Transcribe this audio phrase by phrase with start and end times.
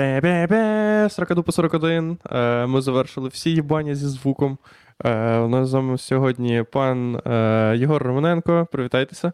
[0.00, 2.18] Бе-бе-бе, Сракадупа 41.
[2.30, 4.58] Е, Ми завершили всі їбання зі звуком.
[5.04, 8.66] Е, У нас з вами сьогодні пан е, Єгор Романенко.
[8.72, 9.32] Привітайтеся.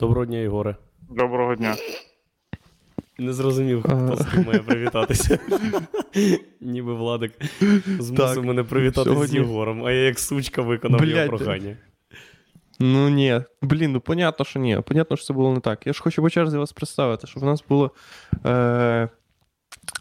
[0.00, 0.76] Доброго дня, Єгоре.
[1.10, 1.74] Доброго дня.
[3.18, 5.38] Не зрозумів, хто з ким має привітатися.
[6.60, 7.32] Ніби Владик
[7.98, 11.76] змусив Так, мене привітати з сьогодні- Єгором, а я як сучка виконав Блядь, його прохання.
[12.80, 14.80] Ну ні, блін, ну понятно, що ні.
[14.86, 15.86] Понятно, що це було не так.
[15.86, 17.90] Я ж хочу по черзі вас представити, щоб у нас було
[18.46, 19.08] е,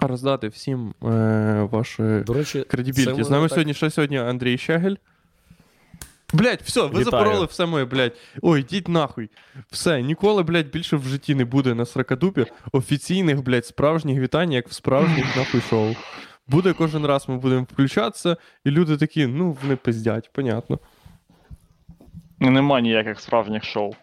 [0.02, 4.96] роздати всім е, ваші До речі, це З нами так- сьогодні що сьогодні Андрій Щегель.
[6.34, 7.04] Блять, все, ви Вітаю.
[7.04, 8.18] запороли все моє, блять.
[8.42, 9.30] Ой, йдіть нахуй.
[9.72, 14.68] Все, ніколи, блять, більше в житті не буде на Сракадупі офіційних, блять, справжніх вітань, як
[14.68, 15.96] в справжніх нахуй шоу.
[16.48, 20.80] Буде кожен раз ми будемо включатися, і люди такі, ну, вони пиздять, понятно.
[22.40, 23.94] Нема ніяких справжніх шоу.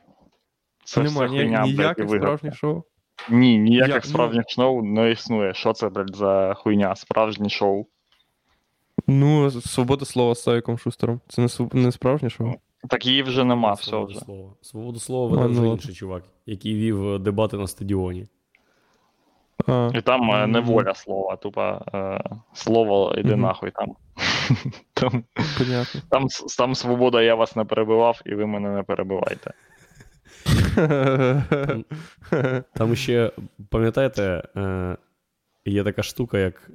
[0.85, 2.83] Це Нема ніяких справжніх шоу.
[3.31, 5.55] Ні, ніяких Я- ну- справжніх шоу не існує.
[5.55, 6.97] Що це, блядь, за хуйня?
[6.97, 7.87] Справжнє шоу.
[9.07, 11.21] Ну, свобода слова з Савіком Шустером.
[11.29, 12.55] Це не, своб- не справжнє шоу.
[12.89, 14.21] Так її вже нема, все Свободу вже.
[14.21, 14.51] слова.
[14.63, 15.73] Свободу слова веде ну вже ладно.
[15.75, 18.27] інший чувак, який вів е, дебати на стадіоні.
[19.67, 22.21] А, І там е, не воля слова, тупо е,
[22.53, 23.41] слово іди Мгм.
[23.41, 23.95] нахуй там.
[24.95, 25.25] там,
[25.59, 26.01] понятно.
[26.11, 26.29] там.
[26.29, 29.53] с- Там свобода, я вас не перебивав, і ви мене не перебивайте.
[32.75, 33.33] Там ще,
[33.69, 34.43] пам'ятаєте,
[35.65, 36.71] є така штука, як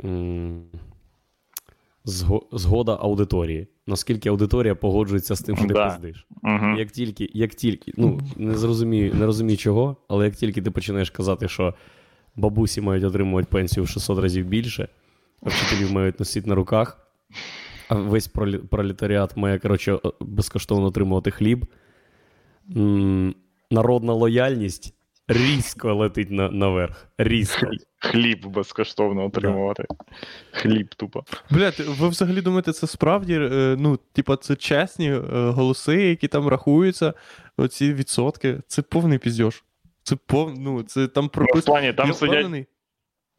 [2.51, 3.67] згода аудиторії.
[3.87, 5.89] Наскільки аудиторія погоджується з тим, що ти Да.
[5.89, 6.27] пиздиш.
[6.43, 6.65] Угу.
[6.77, 11.09] Як тільки, як тільки, ну не зрозумію, не розумію чого, але як тільки ти починаєш
[11.09, 11.73] казати, що
[12.35, 14.87] бабусі мають отримувати пенсію в 600 разів більше,
[15.45, 17.07] а вчителів мають носити на руках,
[17.89, 18.27] а весь
[18.69, 21.65] пролетаріат має, коротше, безкоштовно отримувати хліб.
[23.73, 24.93] Народна лояльність
[25.27, 27.07] різко летить на, наверх.
[27.17, 27.67] Різко.
[27.99, 29.85] Хліб безкоштовно отримувати.
[30.51, 31.23] Хліб тупо.
[31.49, 36.47] Блядь, ви взагалі думаєте, це справді, е, ну, типа, це чесні е, голоси, які там
[36.47, 37.13] рахуються,
[37.57, 38.59] оці відсотки.
[38.67, 39.63] Це повний піздьош.
[40.03, 40.53] Це пов...
[40.59, 42.65] ну, це там Ну, в плані, там Я сидять впевнений.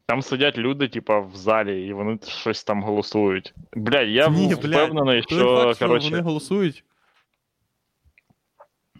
[0.07, 3.53] Там сидять люди, типа, в залі, і вони щось там голосують.
[3.73, 6.83] Блядь, я Ні, був блядь, впевнений, що, факт, що коротше, вони голосують.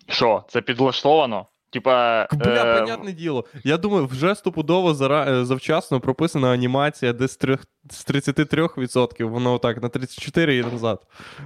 [0.08, 1.46] Що, це підлаштовано?
[1.70, 2.28] Типа.
[2.32, 3.46] Бля, е, понятне діло.
[3.64, 5.26] Я думаю, вже стопудово зара...
[5.30, 7.60] е, завчасно прописана анімація, де з, трьох...
[7.90, 11.02] з 33% воно отак на 34 і назад.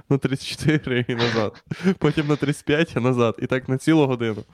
[0.08, 1.64] На 34 і назад.
[1.98, 3.36] Потім на 35 і назад.
[3.38, 4.44] І так на цілу годину.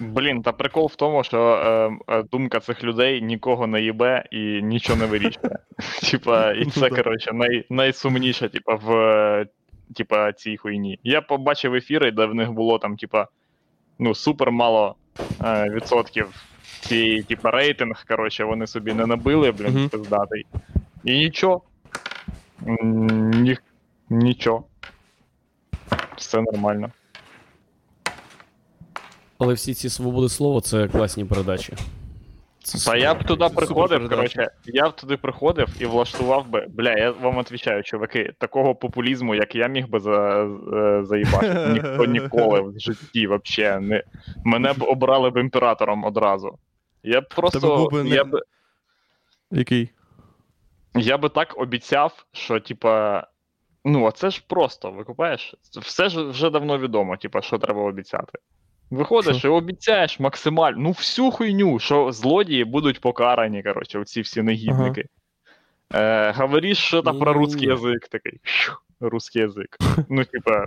[0.00, 4.62] Блін, та прикол в тому, що е, е, думка цих людей нікого не їбе і
[4.62, 5.58] нічого не вирішує.
[6.10, 7.66] Типа, і це, Ну коротше, най...
[7.70, 9.46] найсумніше, типа, в е,
[9.94, 10.98] типа, цій хуйні.
[11.04, 13.28] Я побачив ефіри, де в них було там, типа,
[13.98, 14.94] ну, супер мало
[15.44, 16.28] е, відсотків
[16.80, 19.88] цієї, типа, рейтинг, коротше, вони собі не набили, блін, Мгм.
[19.88, 20.46] пиздатий.
[21.04, 21.62] І нічого.
[22.66, 23.56] Ні...
[24.10, 24.64] Нічого.
[26.16, 26.90] Все нормально.
[29.38, 31.72] Але всі ці свободи слова це класні передачі.
[32.66, 36.66] Це Та я б туди приходив, коротше, я б туди приходив і влаштував би.
[36.68, 42.04] Бля, я вам відповідаю, чуваки, такого популізму, як я міг би за, е, заїбати, ніхто
[42.04, 44.02] ніколи в житті вообще не.
[44.44, 46.58] Мене б обрали б імператором одразу.
[47.02, 47.76] Я б просто.
[47.76, 48.40] був би не- б,
[49.50, 49.90] Який?
[50.94, 53.26] я би так обіцяв, що, типа.
[53.84, 55.54] Ну, а це ж просто, викупаєш?
[55.82, 58.38] Все ж вже давно відомо, типа, що треба обіцяти.
[58.90, 65.04] Виходиш і обіцяєш максимально, ну всю хуйню, що злодії будуть покарані, коротше, оці всі негідники.
[65.94, 68.40] Е, говориш, що там про русський язик такий.
[68.42, 69.76] «Щу, Русський язик.
[70.08, 70.66] Ну, типа,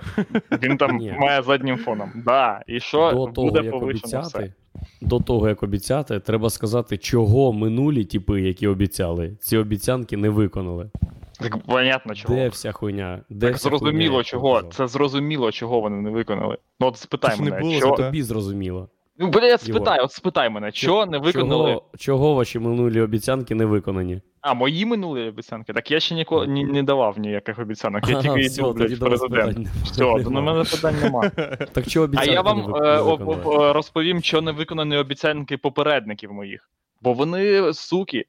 [0.64, 2.12] він там має заднім фоном.
[2.26, 4.54] Да, і що до того, буде як повищено все.
[5.02, 10.90] до того, як обіцяти, треба сказати, чого минулі типи, які обіцяли, ці обіцянки не виконали.
[11.40, 12.36] Так понятно, чого.
[12.36, 13.22] Де вся хуйня?
[13.30, 14.64] Де Так вся зрозуміло, як чого.
[14.64, 16.58] Це зрозуміло, чого вони не виконали.
[16.80, 17.96] Ну, от спитай Це ж не було запитання.
[17.96, 18.90] Тобі зрозуміло.
[19.22, 19.58] Ну, бля, Його.
[19.58, 21.72] спитай, от спитай мене, чого не виконали.
[21.72, 24.22] Чого, чого ваші минулі обіцянки не виконані?
[24.42, 25.74] А, мої минулі обіцянки?
[25.74, 28.10] Так я ще ніколи ні, не давав ніяких обіцянок.
[28.10, 29.68] Я тільки йду, блядь, президент.
[29.84, 31.30] Все, то на мене питань нема.
[31.72, 36.70] Так чого А я вам не е, розповім, що не виконані обіцянки попередників моїх.
[37.02, 38.26] Бо вони суки.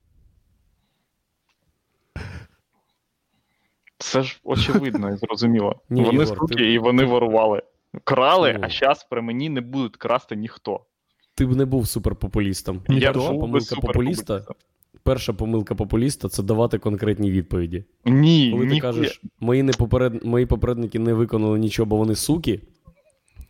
[4.01, 5.77] Це ж очевидно і зрозуміло.
[5.91, 7.63] Ні, вони Ігор, суки ти- і вони ворували.
[8.05, 8.61] Крали, Ну.
[8.63, 10.81] а зараз при мені не будуть красти ніхто.
[11.35, 12.81] Ти б не був суперпопулістом.
[12.89, 13.13] Я?
[13.13, 14.45] Перша був помилка популіста,
[15.03, 17.85] перша помилка популіста це давати конкретні відповіді.
[18.05, 20.25] Ні, Коли ти кажеш, мої, не поперед...
[20.25, 22.61] мої попередники не виконали нічого, бо вони суки,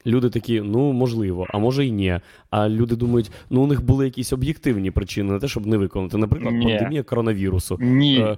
[0.06, 2.20] Люди такі, ну можливо, а може й ні.
[2.50, 6.16] А люди думають, ну у них були якісь об'єктивні причини на те, щоб не виконати.
[6.16, 6.64] Наприклад, Ні.
[6.66, 7.78] пандемія коронавірусу.
[7.80, 8.36] Ні.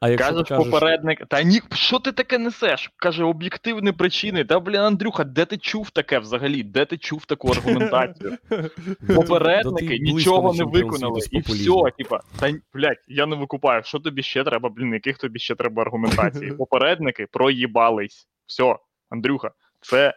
[0.00, 1.26] А якщо Кажеш, кажеш, попередник.
[1.26, 2.92] Та ні, що ти таке несеш?
[2.96, 4.44] Каже, об'єктивні причини.
[4.44, 6.62] Та блін, Андрюха, де ти чув таке взагалі?
[6.62, 8.38] Де ти чув таку аргументацію?
[9.14, 11.20] Попередники нічого не виконали.
[11.30, 13.82] І все, типа, та блядь, я не викупаю.
[13.84, 16.46] Що тобі ще треба, блін, яких тобі ще треба аргументацій?
[16.58, 18.28] Попередники проїбались.
[18.46, 18.76] Все,
[19.10, 19.50] Андрюха,
[19.80, 20.14] це,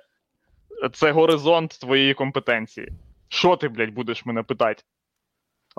[0.94, 2.90] це горизонт твоєї компетенції.
[3.30, 4.84] Що ти, блядь, будеш мене питати?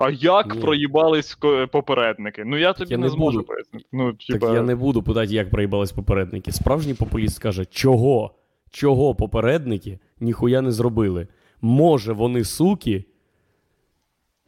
[0.01, 0.61] А як Ні.
[0.61, 1.37] проїбались
[1.71, 2.43] попередники?
[2.45, 3.47] Ну я тобі я не, не зможу буду.
[3.47, 3.85] пояснити.
[3.91, 6.51] Ну, так я не буду питати, як проїбались попередники.
[6.51, 8.35] Справжній популіст скаже, чого?
[8.71, 11.27] Чого попередники ніхуя не зробили?
[11.61, 13.03] Може, вони суки,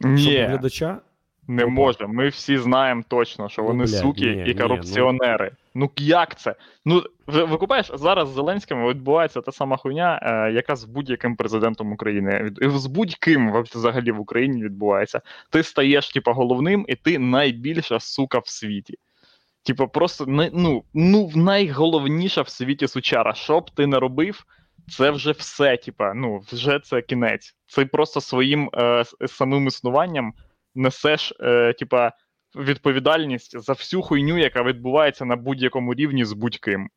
[0.00, 1.00] щоб Ні, глядача
[1.48, 1.72] не Опа.
[1.72, 2.06] може.
[2.06, 5.50] Ми всі знаємо точно, що Ну, вони блядь, суки ні, і ні, корупціонери.
[5.74, 6.54] Ну як це?
[6.84, 11.92] Ну, ви, ви зараз з Зеленським відбувається та сама хуйня, е, яка з будь-яким президентом
[11.92, 12.50] України.
[12.60, 15.20] З будь-ким взагалі в Україні відбувається.
[15.50, 18.98] Ти стаєш, типа, головним, і ти найбільша сука в світі.
[19.64, 23.34] Типа, просто ну, ну, найголовніша в світі сучара.
[23.34, 24.44] Що б ти не робив,
[24.88, 27.56] це вже все, типа, ну, вже це кінець.
[27.76, 30.32] Ти просто своїм е, самим існуванням
[30.74, 32.12] несеш, е, типа,
[32.56, 36.88] відповідальність за всю хуйню, яка відбувається на будь-якому рівні з будь-ким.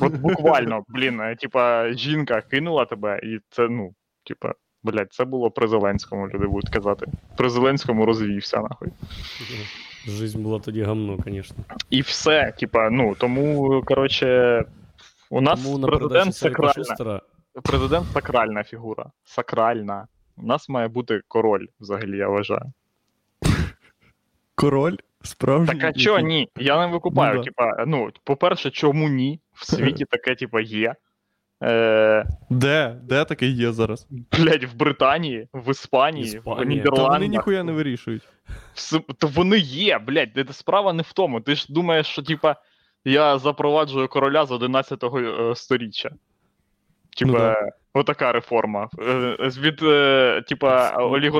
[0.00, 5.50] От буквально, блін, е, типа, жінка кинула тебе, і це, ну, типа, блядь, це було
[5.50, 7.06] при Зеленському, люди будуть казати.
[7.36, 8.88] При Зеленському розвівся, нахуй.
[10.06, 11.64] Жизнь була тоді гамно, звісно.
[11.90, 14.64] І все, типа, ну, тому, коротше,
[15.30, 17.20] у нас Тому президент сакральна.
[17.62, 19.10] Президент сакральна фігура.
[19.24, 20.06] Сакральна.
[20.36, 22.72] У нас має бути король, взагалі, я вважаю.
[24.60, 25.80] Король справжній.
[25.80, 26.48] Так а чого ні?
[26.56, 27.36] Я не викупаю.
[27.36, 27.44] Ну.
[27.44, 29.40] Типа, ну, по-перше, чому ні?
[29.52, 30.94] В світі таке, типа, є.
[31.62, 32.96] Е, Де?
[33.02, 34.06] Де таке є зараз?
[34.10, 36.82] блядь, в Британії, в Іспанії, Іспанія.
[36.82, 38.22] в вони Та вони ніхуя не вирішують.
[38.74, 41.40] Вс- То вони є, блядь, де справа не в тому.
[41.40, 42.56] Ти ж думаєш, що типа
[43.04, 46.10] я запроваджую короля з 11-го е, сторіччя.
[47.16, 47.70] Типа, Ну да.
[47.94, 48.88] Отака реформа.
[48.98, 50.90] Е, Від, типа, типа,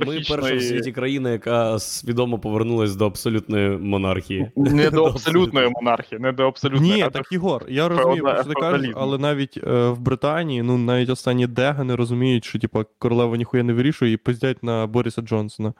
[0.07, 4.51] Ми перша в світі країна, яка свідомо повернулась до абсолютної монархії.
[4.57, 6.93] Не до абсолютної монархії, не до абсолютної.
[6.95, 10.01] Ні, а так Єгор, Ігор, я розумію, про що ти кажеш, але навіть е, в
[10.01, 14.87] Британії, ну навіть останні дегани розуміють, що типа королева ніхуя не вирішує і пиздять на
[14.87, 15.73] Боріса Джонсона.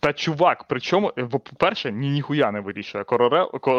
[0.00, 3.04] Та чувак, причому, е, по-перше, ні ніхуя не вирішує.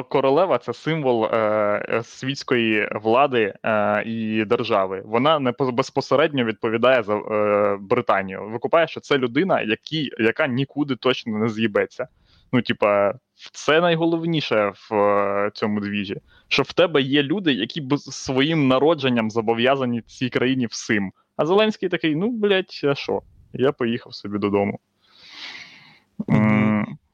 [0.10, 5.02] Королева, це символ е, світської влади е, і держави.
[5.06, 8.50] Вона не по- безпосередньо відповідає за е, Британію.
[8.50, 12.08] Викупає, що це людина, які, яка нікуди точно не з'їбеться.
[12.54, 13.14] Ну, типа,
[13.54, 16.18] це найголовніше в е, цьому двіжі.
[16.48, 21.12] Що в тебе є люди, які б своїм народженням зобов'язані цій країні всім.
[21.36, 23.22] А Зеленський такий: ну, блядь, а що?
[23.54, 24.80] Я поїхав собі додому.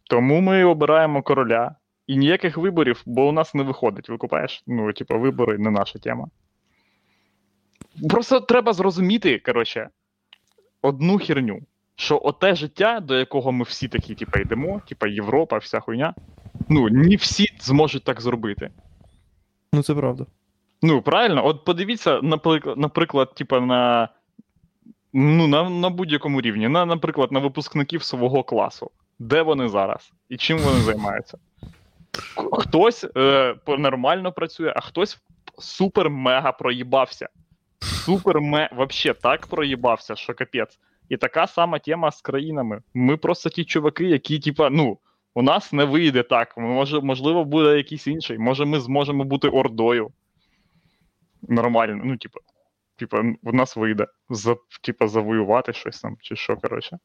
[0.09, 1.75] Тому ми обираємо короля.
[2.07, 4.63] І ніяких виборів, бо у нас не виходить, викупаєш?
[4.67, 6.27] Ну, типу, вибори не наша тема.
[8.09, 9.89] Просто треба зрозуміти, коротше,
[10.81, 11.59] одну херню.
[11.95, 16.13] Що оте життя, до якого ми всі такі, типу, йдемо, типу, Європа, вся хуйня.
[16.69, 18.71] Ну, не всі зможуть так зробити.
[19.73, 20.25] Ну це правда.
[20.81, 24.09] Ну, правильно, от подивіться, наприклад, наприклад, типа на,
[25.13, 28.91] ну, на, на будь-якому рівні, на, наприклад, на випускників свого класу.
[29.19, 30.11] Де вони зараз?
[30.29, 31.37] І чим вони займаються?
[32.51, 35.17] Хтось е, нормально працює, а хтось
[35.57, 37.29] супер-мега проїбався.
[37.81, 40.79] Супер-ме вообще так проїбався, що капець.
[41.09, 42.81] І така сама тема з країнами.
[42.93, 44.97] Ми просто ті чуваки, які, типа, ну,
[45.33, 46.57] у нас не вийде так.
[46.57, 48.37] Може, можливо, буде якийсь інший.
[48.37, 50.11] Може, ми зможемо бути ордою
[51.41, 52.01] нормально.
[52.05, 52.39] Ну, типа,
[52.99, 56.97] типа, в нас вийде за, типа, завоювати щось там, чи що, коротше.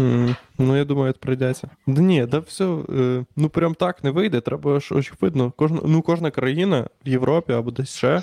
[0.00, 1.70] М, Ну, я думаю, це прийдеться.
[1.86, 4.40] Да ні, да все, е, ну прям так не вийде.
[4.40, 5.52] Треба ж очевидно.
[5.56, 8.22] Кожна, ну, кожна країна в Європі або десь ще.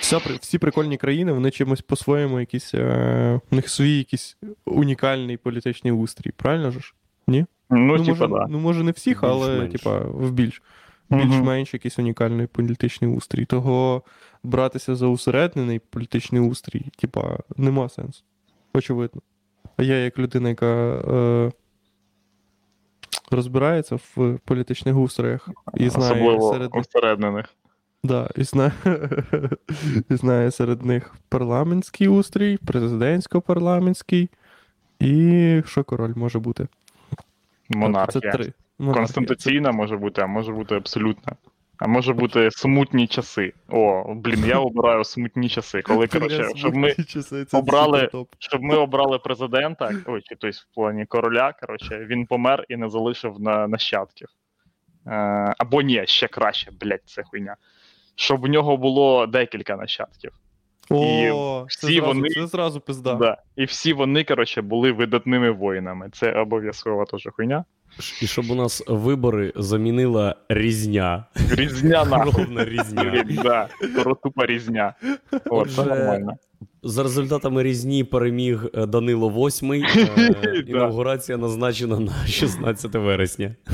[0.00, 2.74] Вся, всі прикольні країни, вони чимось по-своєму якісь.
[2.74, 4.36] Е, у них свій якийсь
[4.66, 6.94] унікальний політичний устрій, правильно ж?
[7.28, 8.46] Ну, ну, типа, може, да.
[8.50, 9.72] ну, може, не всіх, але, Більш-менш.
[9.72, 10.62] типа, в більш.
[11.10, 13.44] Більш-менш якийсь унікальний політичний устрій.
[13.44, 14.02] Того
[14.42, 18.22] братися за усереднений політичний устрій, типа, нема сенсу.
[18.74, 19.22] Очевидно.
[19.76, 21.52] А я, як людина, яка е,
[23.30, 27.54] розбирається в політичних устроях і знає Особливо серед усереднених.
[28.02, 28.72] да, і знає,
[30.10, 34.28] і знає серед них парламентський устрій, президентсько-парламентський,
[35.00, 36.68] і що король може бути?
[37.68, 38.20] Монархія.
[38.20, 38.52] Це три.
[38.78, 39.04] Монархія.
[39.06, 41.32] Конституційна може бути, а може бути абсолютна.
[41.78, 43.52] А може бути смутні часи.
[43.68, 45.82] О, блін, я обираю смутні часи.
[45.82, 46.94] Коли, коротше, щоб ми,
[47.52, 52.76] обрали- щоб ми обрали президента, ой, чи тобто в плані короля, коротше, він помер і
[52.76, 54.28] не залишив на нащадків.
[55.06, 55.10] Е,
[55.58, 57.56] або ні, ще краще, блядь, це хуйня.
[58.14, 60.32] Щоб у нього було декілька нащадків.
[60.90, 63.14] О, всі це зразу, вони- це зразу пизда.
[63.14, 63.36] Да.
[63.56, 66.10] І всі вони, коротше, були видатними воїнами.
[66.12, 67.64] Це обов'язково теж хуйня.
[68.22, 71.24] І щоб у нас вибори замінила різня.
[71.50, 72.46] Різня нахуй.
[72.56, 73.24] Різня.
[73.26, 73.68] Блін, да,
[74.22, 74.94] тупа різня.
[75.50, 76.32] От, це нормально.
[76.82, 79.82] За результатами різні переміг е, Данило Восьмий.
[79.82, 83.54] Е, Інаугурація назначена на 16 вересня.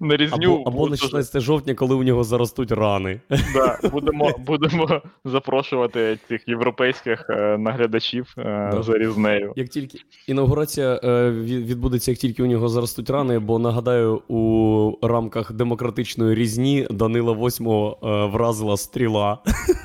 [0.00, 3.20] На різню Або, або на 16 жовтня, коли у нього заростуть рани.
[3.54, 8.82] да, будемо, будемо запрошувати цих європейських е, наглядачів е, Да.
[8.82, 9.52] за різнею.
[9.56, 15.52] Як тільки інаугурація е, відбудеться, як тільки у нього заростуть рани, бо нагадаю, у рамках
[15.52, 19.38] демократичної різні Данила Восьмого е, вразила стріла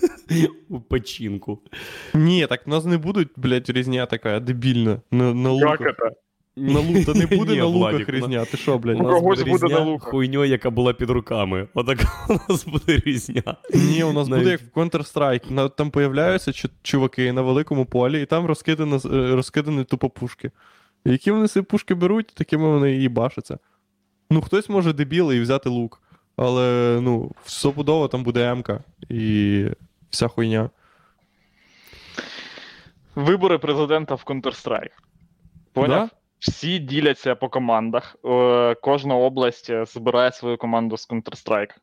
[0.69, 1.59] у печінку.
[2.13, 5.01] Ні, так в нас не будуть, блядь, різня така дебільна.
[5.11, 5.95] На, на Як луках.
[5.99, 6.11] це?
[6.55, 7.05] На лу...
[7.05, 8.45] Та не буде Ні, на луках Владик, різня.
[8.45, 8.99] Ти що, блядь?
[8.99, 10.09] У нас когось буде буде різня на луках.
[10.09, 11.67] хуйньою, яка була під руками.
[11.73, 13.43] Отака у нас буде різня.
[13.73, 15.51] Ні, у нас Навіть- буде як в Counter-Strike.
[15.51, 20.09] На- Там появляються чу- чуваки на великому полі, і там розкидано, з- е, розкидані тупо
[20.09, 20.51] пушки.
[21.05, 23.57] І Які вони ці пушки беруть, такими вони і башаться.
[24.29, 26.01] Ну, хтось може дебіли і взяти лук.
[26.37, 29.65] Але, ну, стопудово там буде М-ка і
[30.09, 30.69] вся хуйня.
[33.15, 34.89] Вибори президента в Counter-Strike.
[35.73, 36.09] Поняв?
[36.09, 36.09] Да?
[36.43, 38.15] Всі діляться по командах.
[38.25, 41.75] Е, кожна область е, збирає свою команду з Counter-Strike.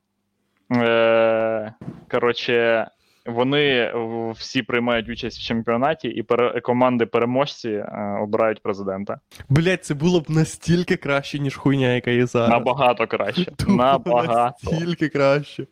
[0.76, 1.75] Е,
[2.11, 2.87] коротше,
[3.26, 3.94] вони е,
[4.36, 9.20] всі приймають участь в чемпіонаті, і пере- команди переможці е, обирають президента.
[9.48, 12.50] Блять, це було б настільки краще, ніж хуйня, яка є зараз.
[12.50, 13.52] Набагато краще.
[13.68, 14.70] Набагато.
[14.70, 15.66] Настільки краще.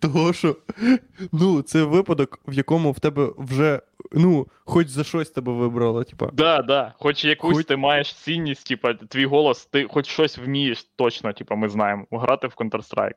[0.00, 0.56] Того, що
[1.32, 3.80] ну, це випадок, в якому в тебе вже,
[4.12, 6.30] ну, хоч за щось тебе вибрало, типа.
[6.32, 6.92] Да, да.
[6.98, 11.54] Хоч якусь Хоч- ти маєш цінність, типа, твій голос, ти хоч щось вмієш точно, типа,
[11.54, 13.14] ми знаємо, грати в Counter-Strike.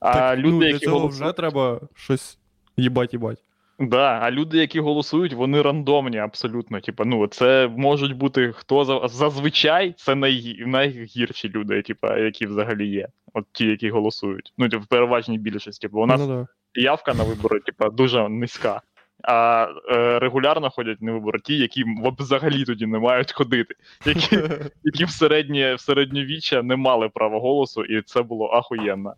[0.00, 2.38] А так, люди, ну, для які цього голосують, вже треба щось
[2.76, 3.38] їбать їбать.
[3.78, 6.80] Да, а люди, які голосують, вони рандомні абсолютно.
[6.80, 10.62] Типа, ну це можуть бути хто за зазвичай це най...
[10.66, 13.08] найгірші люди, типа, які взагалі є.
[13.34, 14.52] От ті, які голосують.
[14.58, 15.88] Ну, в переважній більшості.
[15.88, 16.46] Бо у нас Ну, да.
[16.80, 18.80] явка на вибори, типа, дуже низька.
[19.22, 21.84] А е, регулярно ходять на вибори ті, які
[22.18, 23.74] взагалі тоді не мають ходити,
[24.06, 24.38] які,
[24.84, 29.14] які в середнє в середньовіччя не мали права голосу, і це було ахуєнно.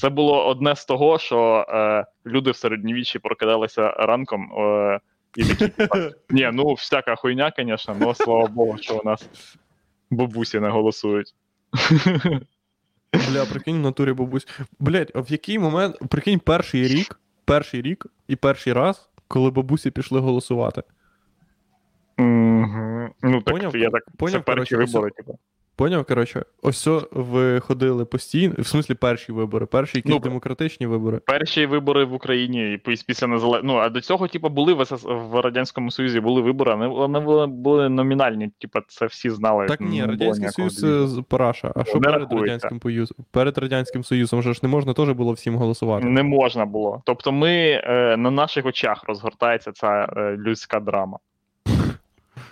[0.00, 4.52] Це було одне з того, що е, люди в середньовіччі прокидалися ранком.
[4.52, 5.00] Е,
[5.36, 5.72] і такі,
[6.30, 9.28] ні, ну всяка хуйня, звісно, але слава Богу, що у нас
[10.10, 11.34] бабусі не голосують.
[13.12, 14.48] Бля, прикинь, в натурі бабусь.
[14.78, 19.90] Блять, а в який момент, прикинь, перший рік, перший рік і перший раз, коли бабусі
[19.90, 20.82] пішли голосувати.
[22.16, 23.10] Мгм.
[23.22, 23.76] Ну, так Поняв?
[23.76, 24.02] я так.
[24.16, 25.38] Поняв, це перші коротше, вибори, типу.
[25.78, 30.86] Поняв, коротше, ось це ви ходили постійно, в смислі перші вибори, перші якісь Ну, демократичні
[30.86, 31.20] вибори.
[31.26, 33.66] Перші вибори в Україні після незалежності.
[33.66, 35.04] Ну, а до цього, типу, були в, СС...
[35.04, 39.66] в Радянському Союзі були вибори, вони були, були номінальні, типу, це всі знали.
[39.66, 41.72] Так ні, Радянський Союз це з- параша.
[41.76, 42.44] А що Не перед рахується.
[42.44, 43.16] Радянським Союзом?
[43.30, 46.06] Перед Радянським Союзом же ж не можна теж було всім голосувати.
[46.06, 47.02] Не можна було.
[47.04, 51.18] Тобто, ми е, на наших очах розгортається ця е, людська драма.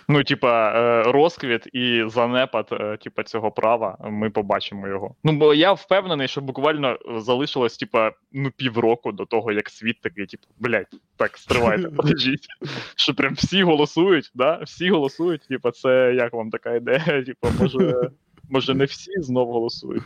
[0.09, 5.15] Ну, типа, е, розквіт і занепад, е, типа, цього права, ми побачимо його.
[5.23, 10.25] Ну, бо я впевнений, що буквально залишилось, типа, ну, півроку до того, як світ такий,
[10.25, 12.47] типу, блядь, так, стривайте, подождіть.
[12.95, 14.59] Що прям всі голосують, да?
[14.63, 17.23] Всі голосують, типа, це як вам така ідея?
[17.25, 18.09] Типа, може,
[18.49, 20.03] може, не всі знов голосують.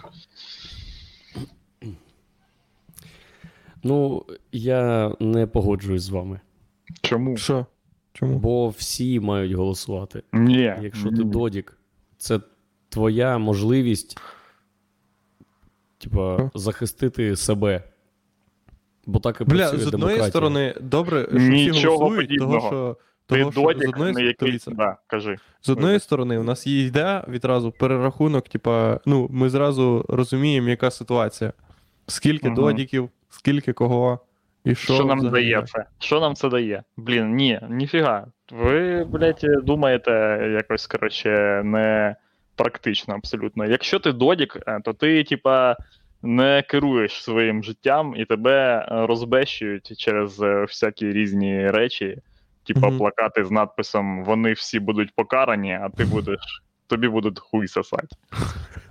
[3.83, 6.39] Ну, я не погоджуюсь з вами.
[7.01, 7.37] Чому?
[7.37, 7.65] Що?
[8.13, 8.39] Чому?
[8.39, 10.23] Бо всі мають голосувати.
[10.33, 10.73] Ні.
[10.81, 11.77] Якщо ти додік,
[12.17, 12.39] це
[12.89, 14.17] твоя можливість,
[15.97, 17.83] типа, захистити себе.
[19.05, 20.29] Бо так і Бля, працює з одної демократія.
[20.29, 22.51] сторони, добре, що Нічого всі голосують, подібного.
[22.59, 25.37] того, що, Ти того, що з додік, одної, не якийсь, дивіться, да, кажи.
[25.61, 30.91] з одної сторони, у нас є йде відразу перерахунок, типа, ну, ми зразу розуміємо, яка
[30.91, 31.53] ситуація.
[32.07, 32.55] Скільки Мгм.
[32.55, 34.19] додіків, скільки кого,
[34.63, 35.85] і що, Що, нам взагалі дає це?
[35.99, 36.83] Що нам це дає?
[36.97, 38.27] Блін, ні, ніфіга.
[38.51, 40.11] Ви, блядь, думаєте
[40.53, 42.15] якось, коротше, не
[42.55, 43.65] практично абсолютно.
[43.65, 45.75] Якщо ти додік, е, то ти, типа,
[46.23, 52.17] не керуєш своїм життям і тебе е, розбещують через е, всякі різні речі,
[52.67, 52.97] типа Мгм.
[52.97, 56.63] плакати з надписом Вони всі будуть покарані, а ти будеш.
[56.87, 58.07] Тобі будуть хуй сосати.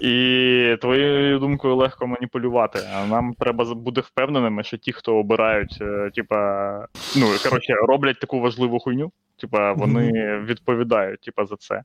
[0.00, 2.78] І твоєю думкою легко маніпулювати.
[2.94, 8.40] А нам треба бути впевненими, що ті, хто обирають, е, типа, ну коротше, роблять таку
[8.40, 11.82] важливу хуйню, типа, вони відповідають, типа, за це.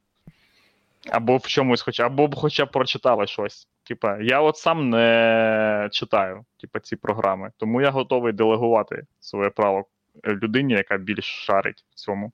[1.12, 3.68] Або в чомусь, хоча, або б хоча б прочитали щось.
[3.84, 9.86] Типа, я от сам не читаю, типа, ці програми, тому я готовий делегувати своє право
[10.26, 12.32] людині, яка більш шарить в цьому.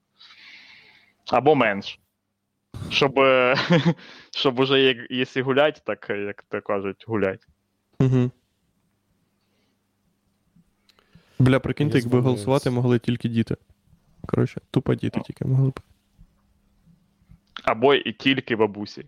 [1.31, 1.99] Або менш.
[2.89, 3.55] Щоб, е,
[4.31, 7.47] щоб уже як, якщо гулять, так е, як то кажуть, гулять.
[7.99, 8.31] Угу.
[11.39, 13.55] Бля, прикиньте, якби голосувати могли тільки діти.
[14.25, 15.79] Коротше, тупо діти тільки могли б.
[17.63, 19.05] Або і тільки бабусі.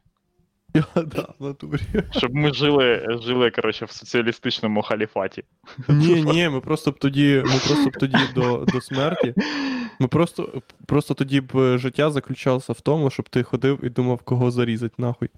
[0.96, 1.82] Да, в натурі.
[2.12, 5.44] Щоб ми жили, жили коротше, в соціалістичному халіфаті.
[5.88, 9.34] Ні, ні, ми просто б тоді, ми просто б тоді до, до смерті.
[10.00, 14.20] Ми просто, просто тоді б е, життя заключалося в тому, щоб ти ходив і думав,
[14.24, 15.30] кого зарізати нахуй.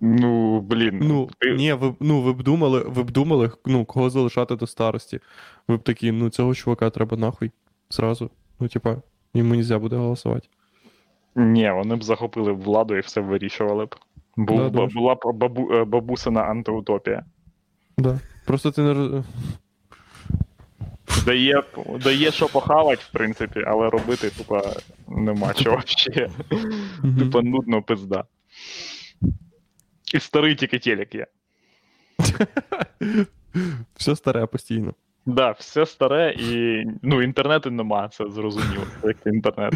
[0.00, 0.98] Ну, блін.
[1.02, 4.56] Ну, ти- ні, ви, б- ну, ви б думали, ви б думали, ну, кого залишати
[4.56, 5.20] до старості.
[5.68, 7.50] Ви б такі, ну цього чувака треба нахуй.
[7.90, 8.30] Зразу.
[8.60, 8.96] Ну, типа,
[9.34, 10.48] йому нельзя буде голосувати.
[11.36, 13.94] Ні, вони б захопили владу і все вирішували б.
[14.36, 14.94] Бу, Да, думаєш?
[14.94, 17.24] була б бабу, е, бабусина антиутопія.
[17.98, 18.20] Да.
[18.46, 19.24] Просто ти не роз...
[21.24, 21.62] Дає,
[22.04, 24.62] дає що похавати, в принципі, але робити, тупо,
[25.08, 26.30] нема чого ще.
[27.18, 28.24] Тупо нудно пизда.
[30.14, 31.26] І старий тільки телек є.
[33.96, 34.94] Все старе постійно.
[35.26, 36.84] Да, все старе і.
[37.02, 38.84] Ну, інтернету нема, це зрозуміло.
[39.04, 39.74] Як це інтернет.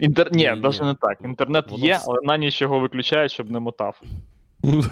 [0.00, 0.32] Інтер...
[0.32, 1.18] Ні, навіть не так.
[1.24, 4.00] Інтернет Воно є, все- але на ніч його виключають, щоб не мотав.
[4.62, 4.82] Ну.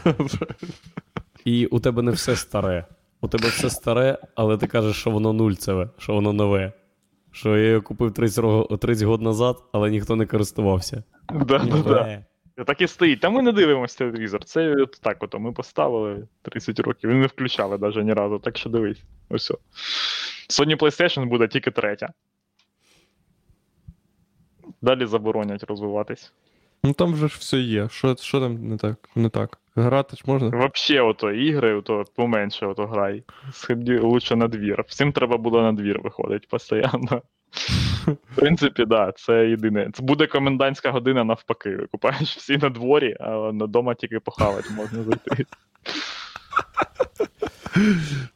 [1.44, 2.84] І у тебе не все старе.
[3.24, 6.72] У тебе все старе, але ти кажеш, що воно нульцеве, що воно нове.
[7.32, 11.02] Що я його купив 30, ро- 30 років назад, але ніхто не користувався.
[11.32, 12.24] Да, да, да.
[12.64, 13.20] Так і стоїть.
[13.20, 14.44] Та ми не дивимося телевізор.
[14.44, 18.58] Це от так от ми поставили 30 років і не включали навіть ні разу, так
[18.58, 19.02] що дивись.
[19.28, 19.50] Ось.
[19.50, 19.58] о.
[20.50, 22.12] Sony PlayStation буде тільки третя.
[24.82, 26.32] Далі заборонять розвиватись.
[26.84, 27.88] Ну там вже ж все є.
[27.88, 29.08] Що, що там не так?
[29.14, 29.58] Не так?
[29.76, 30.48] Грати ж можна?
[30.48, 33.22] Вообще, ото ігри, ото поменше ото грай.
[33.52, 34.84] Сходи лучше на двір.
[34.88, 37.22] Всім треба було на двір виходити постійно.
[38.06, 39.90] В принципі, да, це єдине.
[39.94, 41.76] Це буде комендантська година навпаки.
[41.76, 45.46] Викупаєш всі на дворі, а дома тільки похавати можна зайти.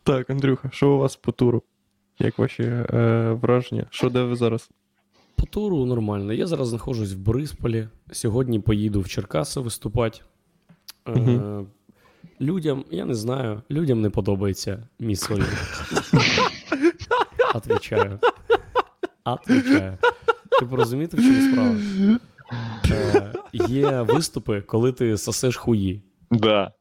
[0.03, 1.63] Так, Андрюха, що у вас по туру?
[2.19, 3.87] Як ваші е, враження?
[3.91, 4.71] Що де ви зараз?
[5.37, 6.33] По туру нормально.
[6.33, 7.89] Я зараз знаходжусь в Борисполі.
[8.13, 10.21] Сьогодні поїду в Черкаси виступати.
[11.09, 11.65] Е,
[12.41, 15.49] людям, я не знаю, людям не подобається мій сольник.
[17.55, 18.19] Отвічаю.
[19.25, 19.99] Отвічаю.
[20.61, 21.77] Ти порозумієте, в чому справа?
[22.91, 26.03] Е, є виступи, коли ти сосеш хуї.
[26.31, 26.73] Да.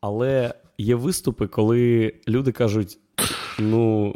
[0.00, 2.98] Але є виступи, коли люди кажуть:
[3.58, 4.14] ну,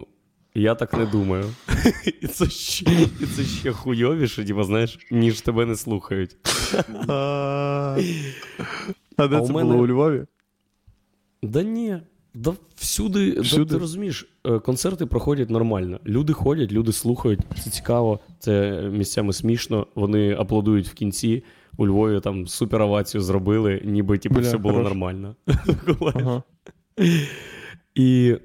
[0.55, 1.45] я так не думаю.
[2.21, 2.85] І це ще,
[3.21, 6.37] і це ще хуйовіше, типу, знаєш, ніж тебе не слухають.
[9.17, 10.25] А де А це мене- було у Львові?
[11.43, 11.97] Да ні.
[12.35, 16.01] Да всюди, Да, ти розумієш, е, концерти проходять нормально.
[16.07, 19.87] Люди ходять, люди слухають, це цікаво, це місцями смішно.
[19.95, 21.45] Вони аплодують в кінці.
[21.77, 24.89] У Львові там суперавацію зробили, ніби типу, Бля, все було хорош.
[24.89, 25.37] нормально.
[26.15, 26.43] Ага.
[27.95, 28.37] І...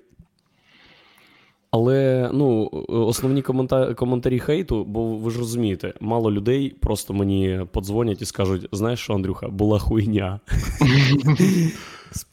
[1.72, 3.94] Але ну, основні комента...
[3.94, 9.14] коментарі хейту, бо ви ж розумієте, мало людей просто мені подзвонять і скажуть: знаєш що,
[9.14, 10.40] Андрюха, була хуйня.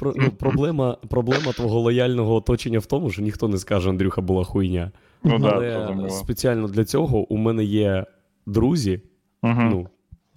[0.02, 4.90] Ну, проблема, проблема твого лояльного оточення в тому, що ніхто не скаже, Андрюха, була хуйня.
[5.24, 6.10] Ну да, Але зрозуміло.
[6.10, 8.04] спеціально для цього у мене є
[8.46, 9.00] друзі,
[9.42, 9.88] ну,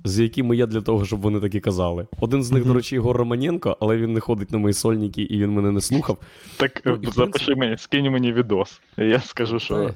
[0.05, 2.07] з якими я для того, щоб вони такі казали.
[2.21, 5.37] Один з них, до речі, Ігор Романенко, але він не ходить на мої сольники і
[5.37, 6.17] він мене не слухав.
[6.57, 8.81] Так Ну, е, запиши принципі- мені, скинь мені відос.
[8.97, 9.75] І я скажу, що.
[9.75, 9.93] Та,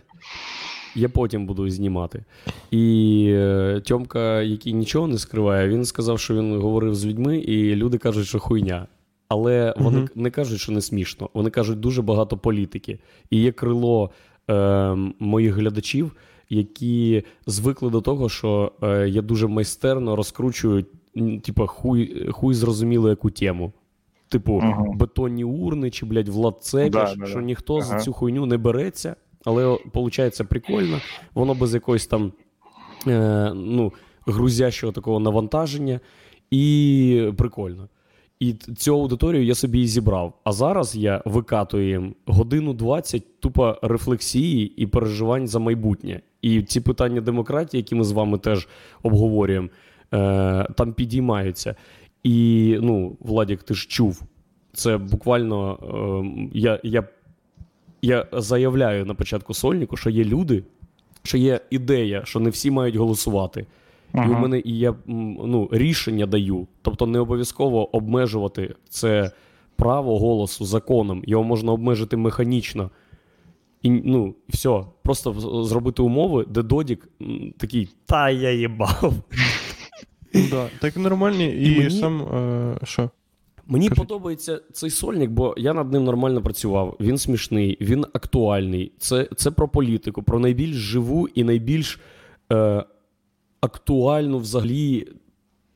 [0.95, 2.23] Я потім буду знімати.
[2.71, 7.75] І е, Тьомка, який нічого не скриває, він сказав, що він говорив з людьми, і
[7.75, 8.87] люди кажуть, що хуйня.
[9.27, 10.09] Але вони Мгм.
[10.15, 11.29] не кажуть, що не смішно.
[11.33, 12.99] Вони кажуть дуже багато політики.
[13.29, 14.09] І є крило
[14.49, 16.11] е, моїх глядачів,
[16.53, 20.85] які звикли до того, що е, я дуже майстерно розкручую,
[21.17, 23.73] м, типа, хуй, хуй зрозуміло яку тему.
[24.29, 24.97] Типу, Мгм.
[24.97, 27.41] бетонні урни чи, блядь, Влад Цепіш, Да, що да.
[27.41, 30.99] ніхто за цю хуйню не береться, але виходить прикольно.
[31.33, 32.31] Воно без якоїсь там
[33.07, 33.93] е, ну,
[34.25, 35.99] грузящого такого навантаження,
[36.51, 37.87] і прикольно.
[38.39, 40.33] І цю аудиторію я собі і зібрав.
[40.43, 46.21] А зараз я викатую їм годину 20 тупо рефлексії і переживань за майбутнє.
[46.43, 48.67] І ці питання демократії, які ми з вами теж
[49.03, 49.69] обговорюємо,
[50.13, 51.75] е, там підіймаються.
[52.23, 54.23] І ну, Владік, ти ж чув.
[54.73, 55.77] Це буквально
[56.33, 57.03] е, я, я,
[58.01, 60.63] я заявляю на початку сольнику, що є люди,
[61.23, 63.65] що є ідея, що не всі мають голосувати.
[64.13, 66.67] І у мене і я ну, рішення даю.
[66.81, 69.31] Тобто не обов'язково обмежувати це
[69.75, 71.23] право голосу законом.
[71.25, 72.89] Його можна обмежити механічно.
[73.83, 75.33] І ну, все, просто
[75.65, 77.09] зробити умови, де Додік
[77.57, 79.13] такий, та я їбав.
[80.51, 82.21] Да, так нормальні, і, І мені- сам.
[82.21, 83.09] Е, що?
[83.67, 84.07] Мені Кажіть.
[84.07, 86.97] подобається цей сольник, бо я над ним нормально працював.
[86.99, 88.91] Він смішний, він актуальний.
[88.97, 91.99] Це, це про політику, про найбільш живу і найбільш
[92.51, 92.83] е,
[93.61, 95.07] актуальну взагалі,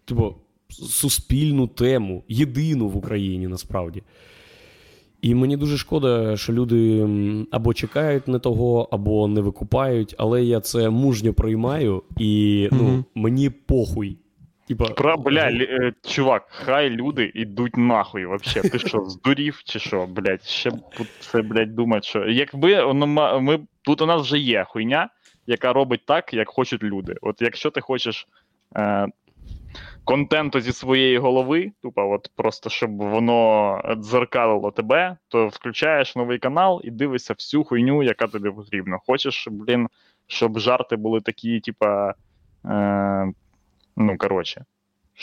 [0.06, 0.36] типу,
[0.70, 4.04] суспільну тему, єдину в Україні насправді.
[5.22, 7.08] І мені дуже шкода, що люди
[7.52, 13.06] або чекають не того, або не викупають, але я це мужньо приймаю, і ну, Мгм.
[13.16, 14.18] мені похуй.
[14.68, 18.62] Типа, Про, бля, лі- е, чувак, хай люди йдуть нахуй вообще.
[18.62, 20.76] Ти що, здурів чи що, блядь, ще б
[21.20, 22.26] це, блядь, думать, що.
[22.30, 25.10] Якби воно ма- ми, тут у нас вже є хуйня,
[25.48, 27.16] яка робить так, як хочуть люди.
[27.22, 28.28] От якщо ти хочеш
[28.76, 29.08] е,
[30.08, 36.82] контенту зі своєї голови, тупо, от просто щоб воно дзеркалило тебе, то включаєш новий канал
[36.84, 39.00] і дивишся всю хуйню, яка тобі потрібна.
[39.08, 39.88] Хочеш, блін,
[40.28, 42.14] щоб жарти були такі, типа.
[42.66, 43.34] Е,
[43.98, 44.66] ну, коротше.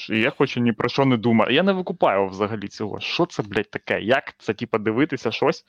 [0.08, 1.54] Я хочу ні про що не думати.
[1.54, 3.00] Я не викупаю взагалі цього.
[3.00, 4.00] Що це, блядь, таке?
[4.00, 5.64] Як це, типа, дивитися щось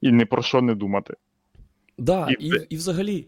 [0.00, 1.14] і ні про що не думати?
[1.98, 3.26] Да, І і, і взагалі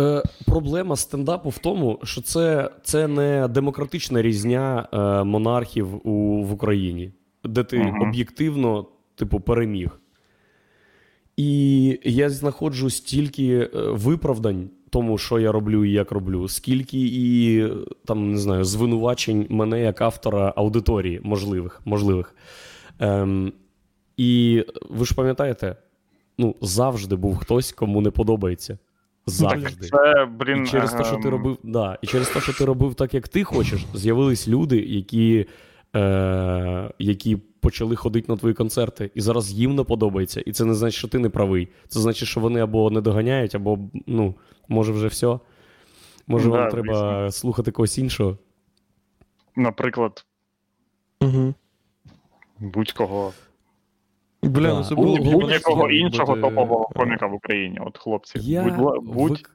[0.00, 6.52] е, проблема стендапу в тому, що це, це не демократична різня е, монархів у, в
[6.52, 7.12] Україні,
[7.44, 8.02] де ти Мгм.
[8.02, 10.00] об'єктивно, типу, переміг.
[11.36, 17.64] І я знаходжу стільки е, виправдань тому, що я роблю і як роблю, скільки і
[18.04, 21.80] там не знаю, звинувачень мене як автора аудиторії можливих.
[21.84, 22.34] можливих.
[22.98, 23.52] Ем,
[24.16, 25.76] і ви ж пам'ятаєте,
[26.38, 28.78] ну, завжди був хтось, кому не подобається.
[29.26, 29.86] Завжди.
[29.88, 30.62] Це, блін.
[30.62, 33.14] І через те, що ти ем, робив, да, і через те, що ти робив так,
[33.14, 35.46] як ти хочеш, з'явились люди, які,
[35.96, 40.40] е, які почали ходити на твої концерти, і зараз їм не подобається.
[40.40, 41.68] І це не значить, що ти не правий.
[41.88, 44.34] Це значить, що вони або не доганяють, або ну,
[44.68, 45.38] може вже все.
[46.26, 48.38] Може, Да, вам треба слухати когось іншого.
[49.56, 50.26] Наприклад,
[51.20, 51.54] Угу.
[52.58, 53.32] будь-кого.
[54.42, 54.74] Бля, Да.
[54.78, 57.78] ну це Будь- було б Будь-якого іншого бути, топового е, коміка в Україні.
[57.86, 58.38] От хлопці.
[58.42, 59.30] Я, будь, будь...
[59.30, 59.50] вик-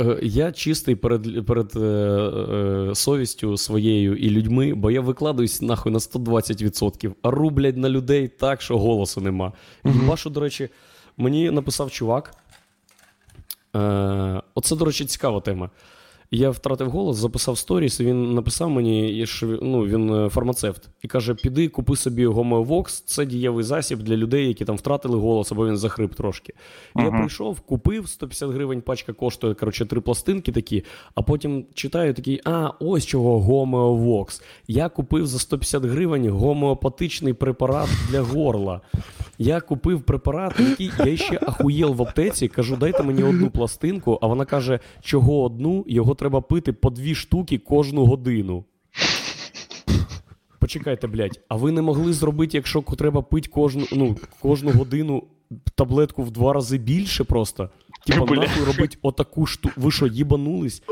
[0.00, 5.92] Е, Я чистий перед, перед е, е, совістю своєю і людьми, бо я викладаюсь нахуй
[5.92, 9.52] на 120%, а рублять на людей так, що голосу нема.
[9.84, 10.06] Мгм.
[10.06, 10.68] Вашу, до речі,
[11.16, 12.34] мені написав чувак.
[13.76, 15.70] Е, оце, до речі, цікава тема.
[16.34, 21.08] Я втратив голос, записав сторіс, і він написав мені, що ну, він е, фармацевт, і
[21.08, 25.66] каже: піди, купи собі гомеовокс, це дієвий засіб для людей, які там втратили голос, або
[25.66, 26.52] він захрип трошки.
[26.96, 32.14] І Я прийшов, купив 150 гривень, пачка коштує коротше, три пластинки такі, а потім читаю
[32.14, 34.42] такий: а, ось чого гомеовокс.
[34.68, 38.80] Я купив за 150 гривень гомеопатичний препарат для горла.
[39.38, 42.48] Я купив препарат, який я ще ахуєл в аптеці.
[42.48, 47.14] Кажу, дайте мені одну пластинку, а вона каже, чого одну, його треба пити по дві
[47.14, 48.64] штуки кожну годину.
[50.58, 55.22] Почекайте, блядь, а ви не могли зробити, якщо треба пити кожну, ну, кожну годину
[55.74, 57.70] таблетку в два рази більше просто?
[58.06, 59.74] Типа, нахуй робити отаку штуку.
[59.76, 60.82] Ви що, їбанулись?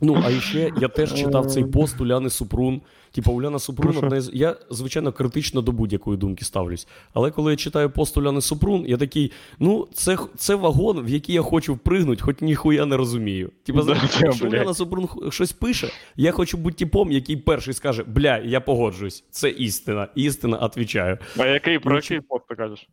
[0.00, 2.80] Ну, а ще я теж читав цей пост Уляни Супрун.
[3.12, 4.30] Типа, Уляна Супрун, одна з.
[4.34, 6.88] Я, звичайно, критично до будь-якої думки ставлюсь.
[7.14, 11.34] Але коли я читаю пост Уляни Супрун, я такий: ну, це, це вагон, в який
[11.34, 13.50] я хочу впригнути, хоч ніхуя не розумію.
[13.62, 14.46] Типа, Да, якщо.
[14.46, 19.50] Уляна Супрун щось пише, я хочу бути типом, який перший скаже: бля, я погоджуюсь, це
[19.50, 20.08] істина.
[20.14, 21.18] Істина, отвічаю.
[21.38, 22.88] А який про Ну, який пост ти кажеш?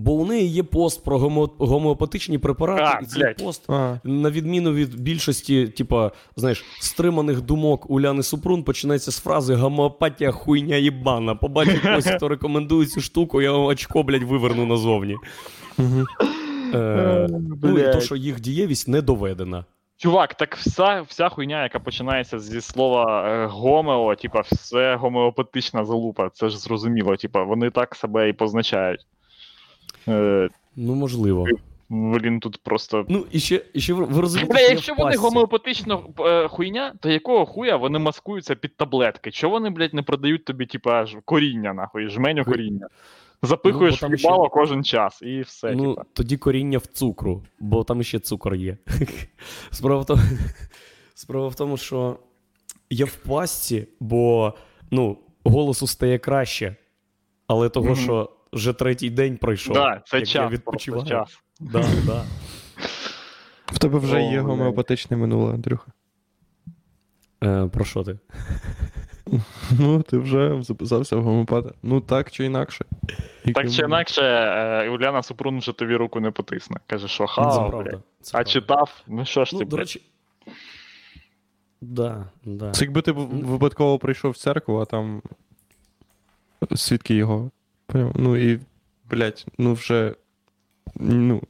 [0.00, 1.50] Бо у неї є пост про гомо...
[1.58, 3.36] гомеопатичні препарати, А, і цей блядь.
[3.36, 9.54] пост А, на відміну від більшості, типа, знаєш, стриманих думок Уляни Супрун починається з фрази
[9.54, 11.34] гомеопатія хуйня їбана.
[11.34, 15.16] Побачив когось, хто рекомендує цю штуку, я вам очко, блядь, виверну назовні.
[15.78, 16.04] угу.
[16.74, 17.28] Е,
[17.62, 19.64] ну і то, що їх дієвість не доведена.
[19.96, 26.30] Чувак, так вся, вся хуйня, яка починається зі слова е, гомео, типа, все гомеопатична залупа.
[26.30, 29.06] Це ж зрозуміло, типа, вони так себе і позначають.
[30.08, 31.46] Е, Ну, можливо.
[31.88, 33.06] блін, тут просто.
[33.08, 37.46] Ну, і ще, і ще ви, розумієте, Бля, якщо вони гомеопатична е, хуйня, то якого
[37.46, 39.30] хуя вони маскуються під таблетки?
[39.30, 42.88] Чого вони, блядь, не продають тобі, типа, коріння, нахуй, жменю коріння?
[43.42, 46.04] Запихуєш Ну, ще- кожен час, і все, Ну, типа.
[46.12, 48.76] тоді коріння в цукру, бо там ще цукор є.
[49.70, 50.22] Справа в тому,
[51.14, 52.16] справа в тому що
[52.90, 54.54] я в пастці, бо
[54.90, 56.76] ну, голосу стає краще,
[57.46, 57.96] але того, Мгм.
[57.96, 59.74] що вже третій день пройшов.
[59.74, 61.06] Да, це як я час, просто відпочиваю.
[61.06, 61.38] час.
[61.60, 62.24] Да, да.
[63.66, 65.92] В тебе вже О, є гомеопатичне минуле, Андрюха.
[67.44, 68.18] Е, про що ти?
[69.78, 71.72] Ну, ти вже записався в гомеопата.
[71.82, 72.84] Ну так чи інакше.
[73.54, 76.76] Так чи інакше, е, Уляна Супрун вже тобі руку не потисне.
[76.86, 77.90] Каже, що це ха, правда.
[78.20, 78.50] Це а правда.
[78.50, 79.02] читав?
[79.06, 80.02] Ну що ж Ну, ти, до речі.
[81.80, 82.70] Да, да.
[82.70, 85.22] Це якби ти випадково прийшов в церкву, а там
[86.74, 87.50] свідки його.
[87.94, 88.60] Ну і,
[89.10, 90.14] блядь, ну вже.
[90.96, 91.42] Ну,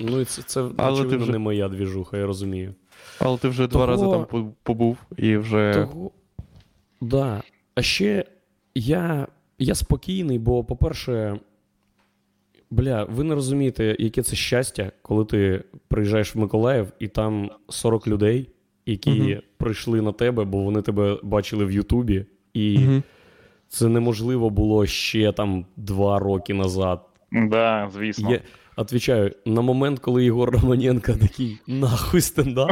[0.00, 2.74] Ну, і це, це Але ти вже- не моя двіжуха, я розумію.
[3.18, 5.74] але ти вже два рази там по- побув і вже.
[5.74, 6.10] Того...
[7.00, 7.42] Да.
[7.74, 8.24] А ще
[8.74, 9.26] я,
[9.58, 11.38] я спокійний, бо, по-перше,
[12.70, 18.06] бля, ви не розумієте, яке це щастя, коли ти приїжджаєш в Миколаїв, і там 40
[18.08, 18.48] людей,
[18.86, 19.42] які Мгм.
[19.56, 22.24] прийшли на тебе, бо вони тебе бачили в Ютубі,
[22.54, 23.02] і Мгм.
[23.68, 27.00] Це неможливо було ще там два роки назад.
[27.32, 28.30] Да, звісно.
[28.30, 28.40] Я
[28.78, 32.70] отвечаю, на момент, коли Єгор Романенко такий нахуй стендап,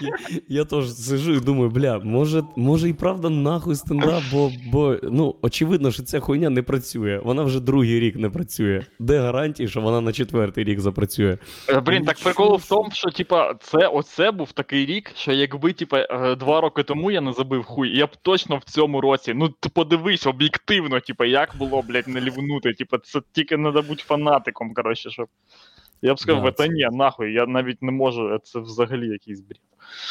[0.00, 0.10] я,
[0.48, 5.34] я теж сижу і думаю, бля, може, може і правда нахуй стендап, бо, бо ну,
[5.42, 7.20] очевидно, що ця хуйня не працює.
[7.24, 8.84] Вона вже другий рік не працює.
[8.98, 11.38] Де гарантії, що вона на четвертий рік запрацює?
[11.68, 15.72] Е, Блін, так прикол в тому, що типа це оце був такий рік, що якби
[15.72, 19.34] типа е, два роки тому я не забив хуй, я б точно в цьому році.
[19.34, 22.72] Ну ти подивись об'єктивно, типа, як було, блядь, не лівнути.
[22.72, 25.28] Типа, це тільки треба бути фанатиком, коротше, щоб.
[26.02, 29.60] Я б сказав, Да, це- ні, нахуй, я навіть не можу, це взагалі якийсь бред.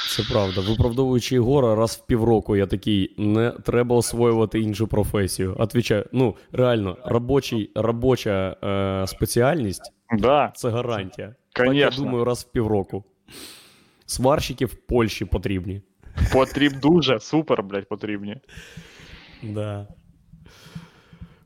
[0.10, 0.62] Це правда.
[0.62, 5.56] Виправдовуючи Єгора, раз в півроку я такий, не треба освоювати іншу професію.
[5.60, 11.36] Отвічаю, ну реально, робочий, робоча е, спеціальність Да, це гарантія.
[11.54, 13.04] Так, я думаю, раз в півроку.
[14.06, 15.82] Сварщики в Польщі потрібні.
[16.34, 18.38] потріб дуже, супер, блядь, потрібні.
[19.44, 19.88] Да.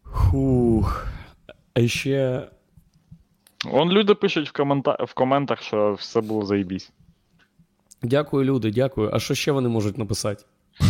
[0.04, 1.08] Хух.
[1.74, 2.48] А ще.
[3.66, 4.98] Он люди пишуть в, комента...
[5.08, 6.92] в коментах, що все було заєбісь.
[8.02, 9.10] Дякую, люди, дякую.
[9.14, 10.44] А що ще вони можуть написати?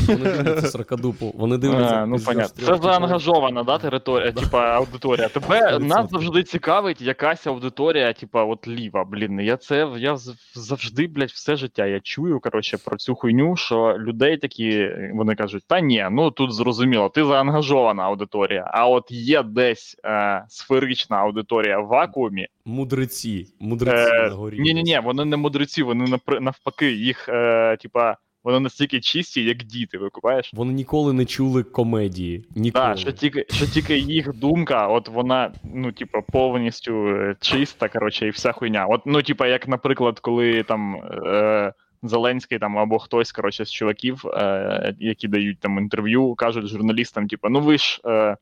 [0.07, 1.95] Вони дивляться сракадупу, вони дивляться.
[1.95, 2.65] А, ну понятно.
[2.65, 5.27] Це заангажована, да, територія, типа аудиторія.
[5.29, 9.03] Тебе нас завжди цікавить якась аудиторія, типа, от ліва.
[9.05, 10.17] Блін, я це я
[10.55, 11.85] завжди, блядь, все життя.
[11.85, 16.53] Я чую, коротше, про цю хуйню, що людей такі, вони кажуть, та ні, ну тут
[16.53, 18.71] зрозуміло, ти заангажована аудиторія.
[18.73, 22.47] А от є десь е, сферична аудиторія в вакуумі.
[22.65, 23.47] Мудреці.
[23.59, 24.59] Мудреці Е, на горі.
[24.59, 29.57] ні, ні, ні, вони не мудреці, вони навпаки, їх, е, типа, вони настільки чисті, як
[29.57, 30.51] діти, викупаєш?
[30.53, 32.45] Вони ніколи не чули комедії.
[32.55, 32.85] Ніколи.
[32.85, 38.27] Так, що тільки, що тільки їх думка, от вона, ну, типу, повністю е, чиста, коротше,
[38.27, 38.85] і вся хуйня.
[38.85, 41.73] От, ну, типу, як, наприклад, коли там е,
[42.03, 47.49] Зеленський там або хтось, коротше, з чуваків, е, які дають там інтерв'ю, кажуть журналістам, типу,
[47.49, 48.37] ну ви ж, е,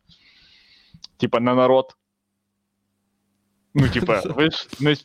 [1.17, 1.85] типу, не народ.
[3.73, 4.95] Ну, типу, ви ж не.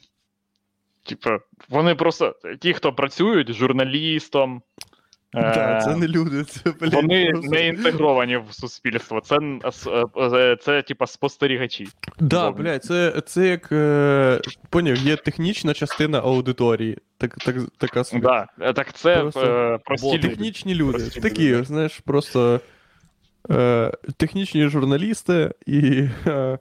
[1.04, 1.30] Типу,
[1.68, 4.62] вони просто ті, хто працюють журналістом.
[5.34, 9.20] Да, е, це не люди, це, блядь, вони просто- не інтегровані в суспільство.
[9.20, 11.88] Це, е, е, це типа спостерігачі.
[12.20, 13.68] Да, блядь, це, це як.
[14.70, 16.98] Поняв, є технічна частина аудиторії.
[17.18, 18.22] Так, так, така собі.
[18.22, 18.72] Да.
[18.72, 20.28] Так це Просто прості бо люди.
[20.28, 20.98] Технічні люди.
[20.98, 21.64] Прості Такі, люди.
[21.64, 22.60] знаєш, просто
[23.50, 26.08] е, технічні журналісти і.
[26.26, 26.58] Е,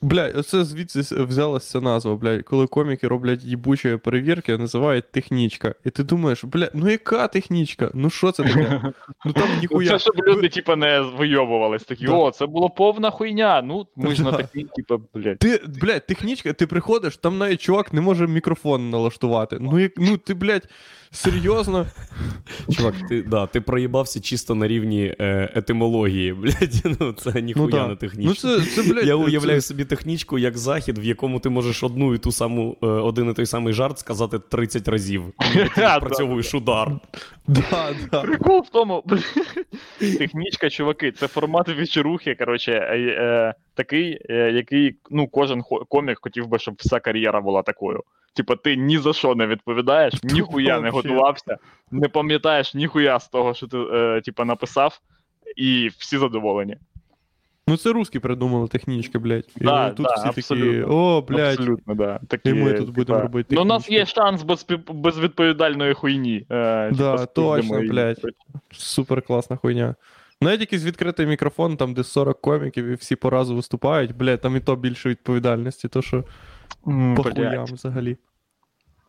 [0.00, 5.74] Блядь, оце звідси взялася назва, блядь, коли коміки роблять їбучі перевірки, називають технічка.
[5.84, 7.90] І ти думаєш, блядь, ну яка технічка?
[7.94, 8.82] Ну що це таке?
[9.24, 9.88] Ну там Ну, ніхуя.
[9.88, 11.84] Це щоб люди, типа, не вийобувались.
[11.84, 12.12] Такі, Да.
[12.12, 13.62] о, це було повна хуйня.
[13.62, 15.38] Ну, ми ж на такий, типа, блядь.
[15.38, 19.58] Ти, блядь, технічка, ти приходиш, там навіть чувак не може мікрофон налаштувати.
[19.60, 20.68] Ну, як, ну ти, блядь,
[21.10, 21.86] серйозно.
[22.76, 26.96] Чувак, ти, да, ти проїбався чисто на рівні е, етимології, блядь.
[27.00, 27.88] Ну, це ніхуя да.
[27.88, 28.50] не технічно.
[28.50, 31.82] Ну це, це блядь, Я це- уявляю собі технічку як захід, в якому ти можеш
[31.82, 35.22] одну і ту саму, е, один і той самий жарт сказати 30 разів.
[35.54, 36.92] Ти Да, відпрацьовуєш удар.
[37.46, 38.20] Да, да.
[38.20, 39.04] Прикол в тому,
[39.98, 46.48] технічка, чуваки, це формат вечорухи, коротше, е, е, такий, е, який ну, кожен комік хотів
[46.48, 48.02] би, щоб вся кар'єра була такою.
[48.34, 51.56] Типа, ти ні за що не відповідаєш, ніхуя не готувався,
[51.90, 55.00] не пам'ятаєш ніхуя з того, що ти е, типа, написав,
[55.56, 56.76] і всі задоволені.
[57.68, 59.48] Ну це русські придумали технічки, блядь.
[59.60, 61.58] І Да, тут да, всі такі, о, блядь.
[61.58, 62.20] Абсолютно, да.
[62.28, 65.94] Такі, І ми тут типа, будемо робити Ну, у нас є шанс без, пі- безвідповідальної
[65.94, 66.46] хуйні.
[66.50, 68.20] Е, Да, типа, точно, блядь.
[68.70, 69.94] Супер класна хуйня.
[70.42, 74.56] Навіть якийсь відкритий мікрофон, там, де 40 коміків і всі по разу виступають, бля, там
[74.56, 76.24] і то більше відповідальності, то що
[77.16, 78.16] по хуям взагалі.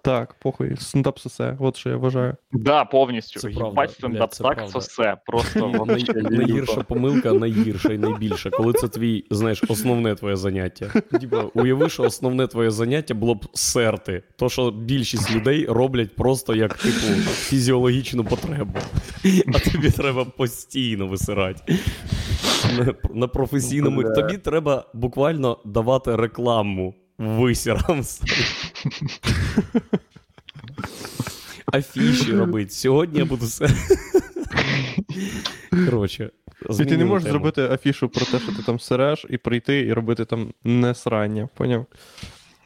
[0.10, 2.36] Так, похуй, стендап сосе, от що я вважаю.
[2.52, 3.40] Да, повністю.
[3.40, 4.72] Це правда, Їбать стендап це так правда.
[4.74, 5.18] сосе.
[5.26, 6.84] Просто Най- вообще найгірша люто.
[6.84, 10.86] помилка, найгірша і найбільша, коли це твій, знаєш, основне твоє заняття.
[11.22, 14.24] Типа, уяви, що основне твоє заняття було б серти.
[14.38, 17.00] То, що більшість людей роблять просто як типу
[17.32, 18.80] фізіологічну потребу.
[19.56, 21.78] А тобі треба постійно висирати.
[22.78, 24.04] На, на професійному.
[24.04, 28.04] Тобі треба буквально давати рекламу висірам.
[31.74, 32.72] Афіші робити.
[32.72, 33.68] Сьогодні я буду все.
[35.86, 36.30] Коротше.
[36.80, 37.34] І ти не можеш тему.
[37.34, 41.50] зробити афішу про те, що ти там сиреш, і прийти і робити там не срання,
[41.54, 41.86] поняв?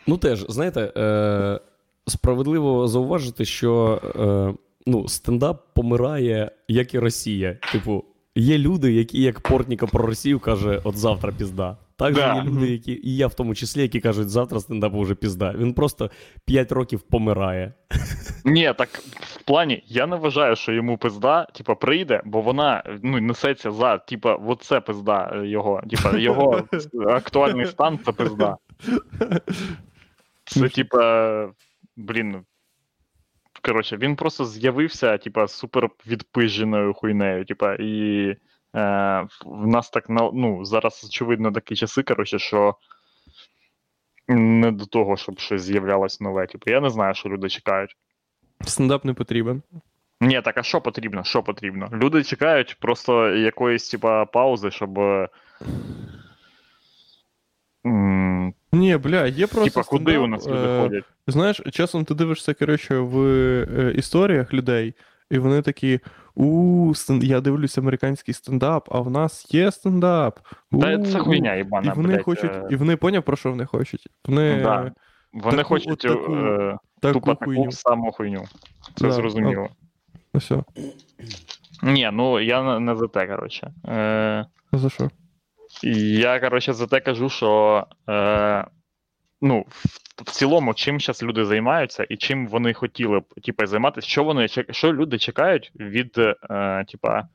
[0.08, 1.60] Ну теж, знаєте, е,
[2.08, 4.54] справедливо зауважити, що е,
[4.86, 7.58] ну, стендап помирає, як і Росія.
[7.72, 8.04] Типу,
[8.36, 11.78] є люди, які, як Портніка про Росію, каже, от завтра пізда.
[11.96, 12.36] Так же Да.
[12.36, 15.54] є люди, які, і я в тому числі, які кажуть, завтра стендапу вже пізда.
[15.58, 16.12] Він просто
[16.46, 17.74] 5 років помирає.
[18.46, 18.90] Ні, так
[19.22, 23.98] в плані, я не вважаю, що йому пизда, типа, прийде, бо вона ну, несеться за,
[23.98, 25.84] типа, оце пизда його.
[25.90, 26.64] Типа, його
[27.08, 28.58] актуальний стан це пизда.
[30.46, 31.50] Це, типа,
[31.96, 32.42] блін.
[33.62, 37.46] Коротше, він просто з'явився, типа, супер відпиженою хуйнею.
[37.46, 38.38] Типа, і е,
[38.74, 42.76] в нас так на- ну, зараз, очевидно, такі часи, коротше, що
[44.28, 46.48] не до того, щоб щось з'являлось нове.
[46.48, 47.96] Типу, я не знаю, що люди чекають.
[48.62, 49.62] Стендап не потрібен.
[50.22, 51.24] Ні, так а що потрібно?
[51.24, 51.90] Що потрібно?
[51.94, 55.00] Люди чекають просто якоїсь, типа, паузи, щоб.
[55.00, 55.30] е,
[58.72, 59.70] Ні, бля, є просто.
[59.70, 61.04] Типа, куди стендап, у нас люди е, ходять?
[61.28, 64.94] Знаєш, часом ти дивишся, коротше, в е, історіях людей,
[65.32, 66.00] і вони такі:
[66.36, 70.40] у, я дивлюсь американський стендап, а в нас є стендап.
[70.82, 71.24] Та це у».
[71.24, 74.08] хуйня, І їбана, вони блядь, хочуть, е, і вони поняв, про що вони хочуть.
[74.26, 74.92] Вони Да.
[75.34, 77.72] Вони таку- хочуть таку е, таку тупо таку хуйню.
[77.72, 78.44] саму хуйню.
[78.96, 79.68] Це Да, зрозуміло.
[80.34, 80.64] Ну все,
[81.84, 83.72] Ні, ну я не за те, коротше.
[83.88, 85.10] Е, за що?
[85.84, 87.84] я, коротше, за те кажу, що.
[88.10, 88.66] Е,
[89.44, 89.86] ну, в,
[90.26, 94.48] в цілому, чим зараз люди займаються і чим вони хотіли б типу, займатися, що вони
[94.70, 97.28] що люди чекають від е, типа,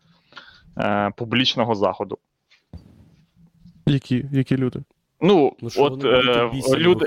[0.79, 2.18] е, публічного заходу.
[3.87, 4.83] Які, які люди?
[5.21, 7.07] Ну, Ну, от е, люди,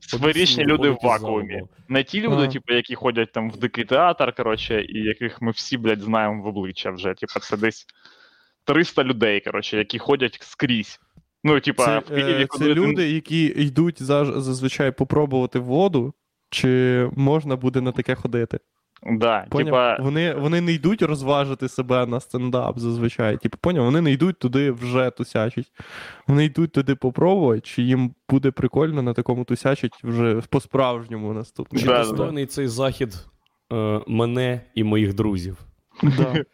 [0.00, 1.54] сферичні люди в вакуумі.
[1.54, 1.68] залу.
[1.88, 2.46] Не ті люди, Ага.
[2.46, 6.46] типу, які ходять там в дикий театр, коротше, і яких ми всі, блядь, знаємо в
[6.46, 7.14] обличчя вже.
[7.14, 7.86] Типу, це десь
[8.64, 11.00] 300 людей, коротше, які ходять скрізь.
[11.46, 16.14] Ну, типа, Це, в Києві е, це люди, які йдуть зазвичай попробувати воду,
[16.50, 18.58] чи можна буде на таке ходити?
[19.02, 19.66] Да, Поняв?
[19.66, 23.36] типа, Вони, вони не йдуть розважити себе на стендап зазвичай.
[23.36, 23.84] Типу, поняв?
[23.84, 25.72] Вони не йдуть туди вже тусячить.
[26.26, 31.82] Вони йдуть туди попробувати, чи їм буде прикольно на такому тусячить вже по-справжньому наступний.
[31.82, 33.26] Чи Да, да, достойний цей захід
[33.72, 35.58] е, мене і моїх друзів?
[36.02, 36.44] Да.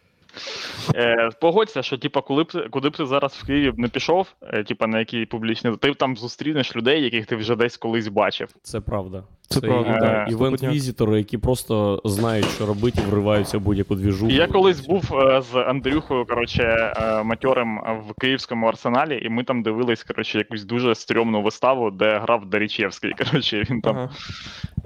[0.95, 4.65] Е, погодься, що типа, коли б куди б ти зараз в Києві не пішов, е,
[4.65, 8.49] типа на який публічний, ти там зустрінеш людей, яких ти вже десь колись бачив.
[8.63, 9.25] Це правда.
[9.49, 14.33] Це правда, і- да, івент-візитори, які просто знають, що робити, і вриваються в будь-яку двіжуху.
[14.33, 16.63] Я колись був е, з Андрюхою, коротше,
[16.97, 22.19] е, матьорим в київському арсеналі, і ми там дивились, коротше, якусь дуже стрьомну виставу, де
[22.19, 23.13] грав Дарічевський.
[23.19, 23.97] Коротше, він там.
[23.97, 24.11] Ага.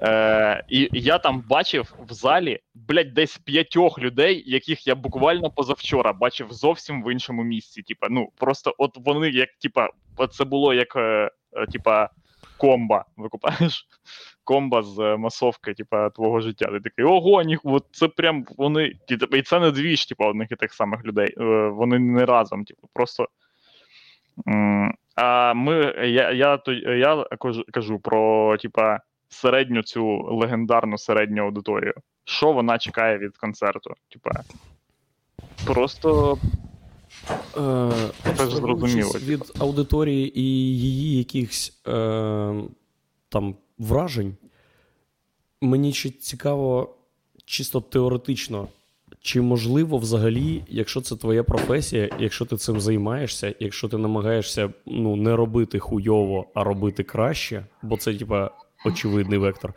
[0.01, 6.13] Е, і я там бачив в залі, блядь, десь п'ятьох людей, яких я буквально позавчора
[6.13, 7.81] бачив зовсім в іншому місці.
[7.81, 9.89] Типа, ну просто от вони, як, типа,
[10.31, 12.09] це було як, е, е, типа,
[12.57, 13.05] комба.
[13.17, 13.87] Викупаєш?
[14.43, 16.65] Комба з е, масовки, типа, твого життя.
[16.65, 18.91] Ти такий, ого, ні, от це прям вони.
[19.31, 21.33] І це не двіж, типа, одних і тих самих людей.
[21.69, 23.27] Вони не разом, типу, просто.
[25.15, 26.59] А ми, я, я,
[26.97, 31.93] я кажу, кажу про, типа, середню цю легендарну середню аудиторію.
[32.25, 33.93] Що вона чекає від концерту?
[34.09, 34.31] Типа.
[35.65, 36.37] Просто
[37.57, 37.91] Е,
[38.37, 40.43] зрозуміло, від аудиторії і
[40.79, 41.91] її якихось е,
[43.29, 44.35] там вражень,
[45.61, 46.95] мені ще цікаво,
[47.45, 48.67] чисто теоретично,
[49.21, 55.15] чи можливо взагалі, якщо це твоя професія, якщо ти цим займаєшся, якщо ти намагаєшся ну,
[55.15, 58.51] не робити хуйово, а робити краще, бо це, типа,
[58.85, 59.73] очевидний вектор,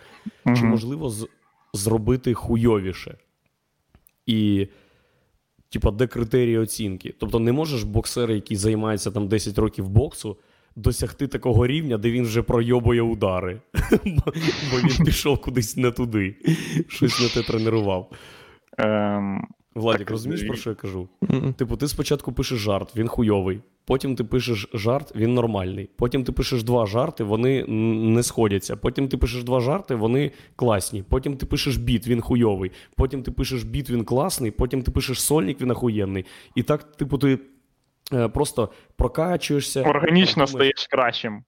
[0.47, 1.29] чи можливо з-
[1.73, 3.17] зробити хуйовіше?
[4.27, 4.69] І,
[5.71, 7.15] типа, де критерії оцінки?
[7.19, 10.37] Тобто, не можеш боксера, який займається там 10 років боксу,
[10.77, 13.61] досягти такого рівня, де він вже пройобує удари.
[14.05, 14.33] Бо,
[14.89, 16.37] він пішов кудись не туди,
[16.89, 18.11] щось не те тренував.
[19.75, 21.09] Владик, Так, розумієш, і- про що я кажу?
[21.57, 23.61] Типу, ти спочатку пишеш жарт, він хуйовий.
[23.85, 25.91] Потім ти пишеш жарт, він нормальний.
[25.97, 28.77] Потім ти пишеш два жарти, вони не сходяться.
[28.77, 31.03] Потім ти пишеш два жарти, вони класні.
[31.03, 32.71] Потім ти пишеш біт, він хуйовий.
[32.97, 34.51] Потім ти пишеш біт, він класний.
[34.51, 36.25] Потім ти пишеш сольник, він охуєнний.
[36.55, 37.39] І так, типу, ти
[38.13, 39.83] е, просто прокачуєшся.
[39.83, 41.45] Органічно думаєш, стаєш кращим.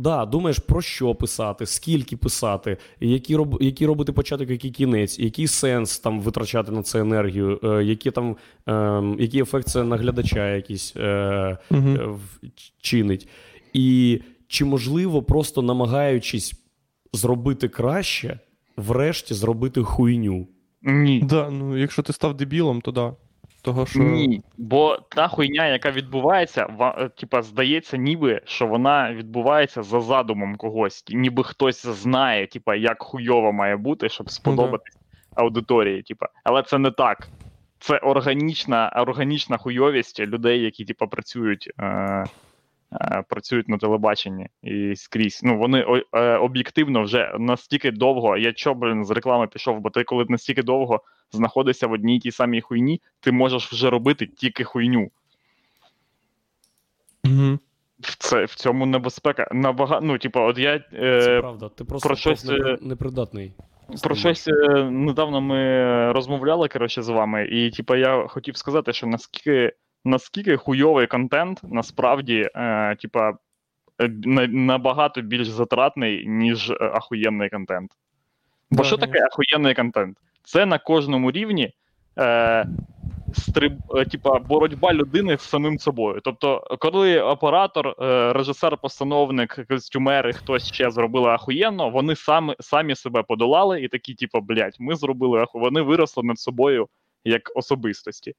[0.00, 5.46] Да, думаєш про що писати, скільки писати, які роб, які робити початок, який кінець, який
[5.46, 8.36] сенс там витрачати на це енергію, е, які там,
[8.68, 11.96] е, який ефект це на глядача якийсь е, Мгм.
[11.96, 12.40] е, в-
[12.80, 13.28] чинить.
[13.72, 16.54] І чи можливо, просто намагаючись
[17.12, 18.38] зробити краще,
[18.76, 20.48] врешті зробити хуйню.
[20.82, 21.20] Ні.
[21.28, 23.14] Да, ну якщо ти став дебілом, то да.
[23.62, 23.98] Того, що.
[23.98, 30.00] Ні, бо та хуйня, яка відбувається, ва- е, типа, здається, ніби що вона відбувається за
[30.00, 34.96] задумом когось, ніби хтось знає, типа, як хуйово має бути, щоб сподобатись
[35.34, 36.02] аудиторії.
[36.02, 36.26] Типа.
[36.44, 37.28] Але це не так.
[37.78, 42.24] Це органічна, органічна хуйовість людей, які типа, працюють, е,
[43.28, 45.40] працюють на телебаченні і скрізь.
[45.42, 48.36] Ну, вони е, об'єктивно вже настільки довго.
[48.36, 52.30] Я чо, блін, з реклами пішов, бо ти коли настільки довго знаходишся в одній тій
[52.30, 55.10] самій хуйні, ти можеш вже робити тільки хуйню.
[57.24, 57.58] Угу.
[58.00, 59.48] В Це в цьому небезпека.
[59.52, 60.00] Набага...
[60.00, 61.68] Ну, типу, от я Це е, правда.
[61.68, 63.52] Ти просто про щось, е, непридатний.
[64.02, 69.06] про щось е, недавно ми розмовляли коротше, з вами, і типу, я хотів сказати, що
[69.06, 69.72] наскільки,
[70.04, 73.32] наскільки хуйовий контент насправді, е, типа,
[74.00, 74.08] е,
[74.48, 77.90] набагато більш затратний, ніж е, ахуєнний контент.
[78.70, 80.18] Бо Да, що таке ахуєнний контент?
[80.42, 81.72] Це на кожному рівні.
[82.18, 82.66] Е,
[83.32, 86.20] Стриб, е, типа, боротьба людини з самим собою.
[86.24, 92.94] Тобто, коли оператор, е, режисер, постановник, костюмер і хтось ще зробили ахуєнно, вони самі, самі
[92.94, 95.58] себе подолали і такі, типу, блядь, ми зробили аху.
[95.58, 96.88] Вони виросли над собою
[97.24, 98.34] як особистості.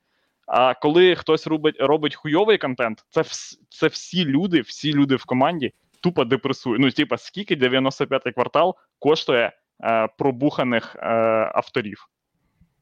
[0.54, 5.26] А коли хтось робить, робить хуйовий контент, це, вс, це всі люди, всі люди в
[5.26, 5.74] команді
[6.04, 6.82] тупо депресують.
[6.82, 9.52] Ну, типа, скільки 95-й квартал коштує
[9.84, 11.08] е, пробуханих е,
[11.56, 12.08] авторів?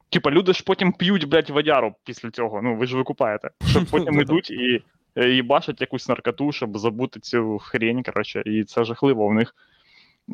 [0.10, 2.62] Типа, люди ж потім п'ють, блядь, водяру після цього.
[2.62, 3.50] Ну, ви ж викупаєте.
[3.70, 4.84] Щоб потім йдуть і,
[5.16, 9.26] е, і бачать якусь наркоту, щоб забути цю хрень, коротше, і це жахливо.
[9.26, 9.56] У них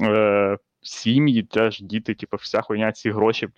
[0.02, 0.58] е,
[0.88, 3.50] сім'ї, теж діти, типу, вся хуйня, ці гроші.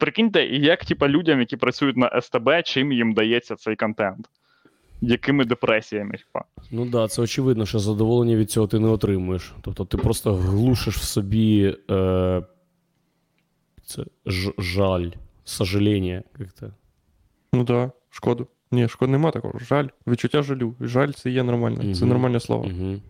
[0.00, 4.28] Прикиньте, і як, типа, людям, які працюють на СТБ, чим їм дається цей контент?
[5.00, 6.44] Якими депресіями, типа.
[6.70, 9.54] Ну так, да, це очевидно, що задоволення від цього ти не отримуєш.
[9.62, 12.42] Тобто ти просто глушиш в собі е,
[13.84, 15.10] це ж, жаль,
[15.44, 16.22] сожаління.
[16.38, 16.70] Як-то.
[17.52, 18.46] Ну да, шкоду.
[18.70, 19.58] Ні, шкоди нема такого.
[19.58, 19.88] Жаль.
[20.06, 20.74] Відчуття жалю.
[20.80, 21.94] Жаль це є нормально.
[21.94, 22.64] Це нормальне слово.
[22.64, 23.00] Угу.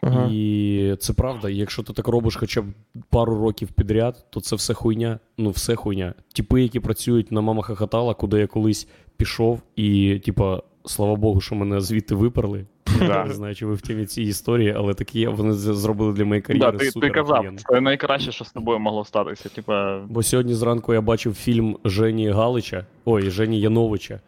[0.00, 0.28] Ага.
[0.32, 2.64] І це правда, і якщо ти так робиш хоча б
[3.10, 5.18] пару років підряд, то це все хуйня.
[5.38, 6.14] Ну, все хуйня.
[6.32, 11.54] Тіпи, які працюють на мама хахатала, куди я колись пішов, і, типа, слава Богу, що
[11.54, 12.66] мене звідти виперли.
[12.98, 13.24] Да.
[13.24, 16.46] Не знаю, чи ви в темі цієї історії, але такі вони зробили для моєї Да,
[16.46, 16.78] кар'єри.
[16.78, 19.48] ти, ти супер казав, це найкраще, що з тобою могло статися.
[19.48, 20.00] Типа.
[20.08, 24.20] Бо сьогодні зранку я бачив фільм Жені Галича, ой, Жені Яновича.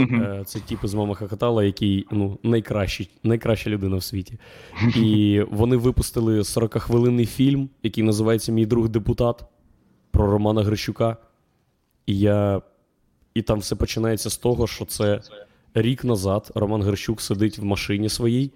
[0.00, 4.38] Е, Це тіп із мама Хахатала, який ну, найкращий, найкраща людина в світі.
[4.96, 9.44] І вони випустили 40-хвилинний фільм, який називається Мій друг депутат
[10.10, 11.16] про Романа Грищука.
[12.06, 12.62] І я.
[13.34, 15.20] І там все починається з того, що це
[15.74, 18.50] рік назад Роман Грищук сидить в машині своїй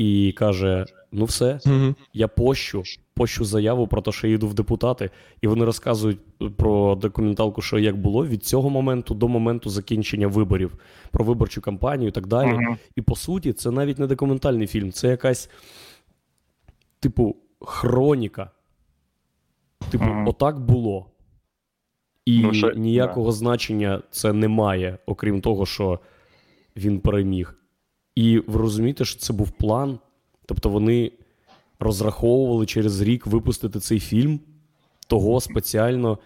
[0.00, 1.94] і каже: Ну, все, Угу.
[2.12, 2.82] я пощу,
[3.14, 6.18] пощу заяву про те, що я йду в депутати, і вони розказують
[6.56, 10.74] про документалку, що як було від цього моменту до моменту закінчення виборів,
[11.10, 12.52] про виборчу кампанію і так далі.
[12.52, 12.76] Мгм.
[12.96, 15.50] І по суті, це навіть не документальний фільм, це якась,
[17.00, 18.50] типу, хроніка.
[19.90, 20.28] Типу, Мгм.
[20.28, 21.06] отак було.
[22.26, 26.00] І Ну, ще- ніякого значення це не має, окрім того, що
[26.76, 27.56] він переміг.
[28.14, 29.98] І ви розумієте, що це був план.
[30.46, 31.12] Тобто вони
[31.78, 34.40] розраховували через рік випустити цей фільм.
[35.06, 36.18] Того спеціально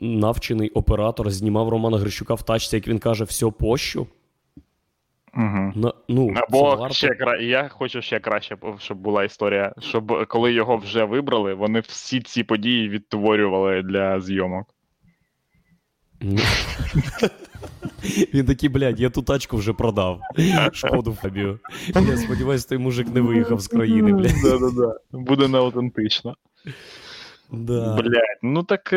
[0.00, 4.06] навчений оператор знімав Романа Грищука в тачці, як він каже, все пощу.
[5.34, 5.72] Мгм.
[5.76, 7.36] На, ну, Або варто- ще кра...
[7.36, 12.44] я хочу ще краще, щоб була історія, щоб коли його вже вибрали, вони всі ці
[12.44, 14.66] події відтворювали для зйомок.
[18.34, 20.20] Він такий, блядь, я ту тачку вже продав.
[20.72, 21.58] Шкоду Фабію.
[21.94, 24.42] Я сподіваюся, той мужик не виїхав з країни, блядь.
[24.42, 25.00] Да-да-да.
[25.12, 26.36] Буде неаутентично.
[27.50, 27.96] Да.
[27.96, 28.94] Блядь, ну так.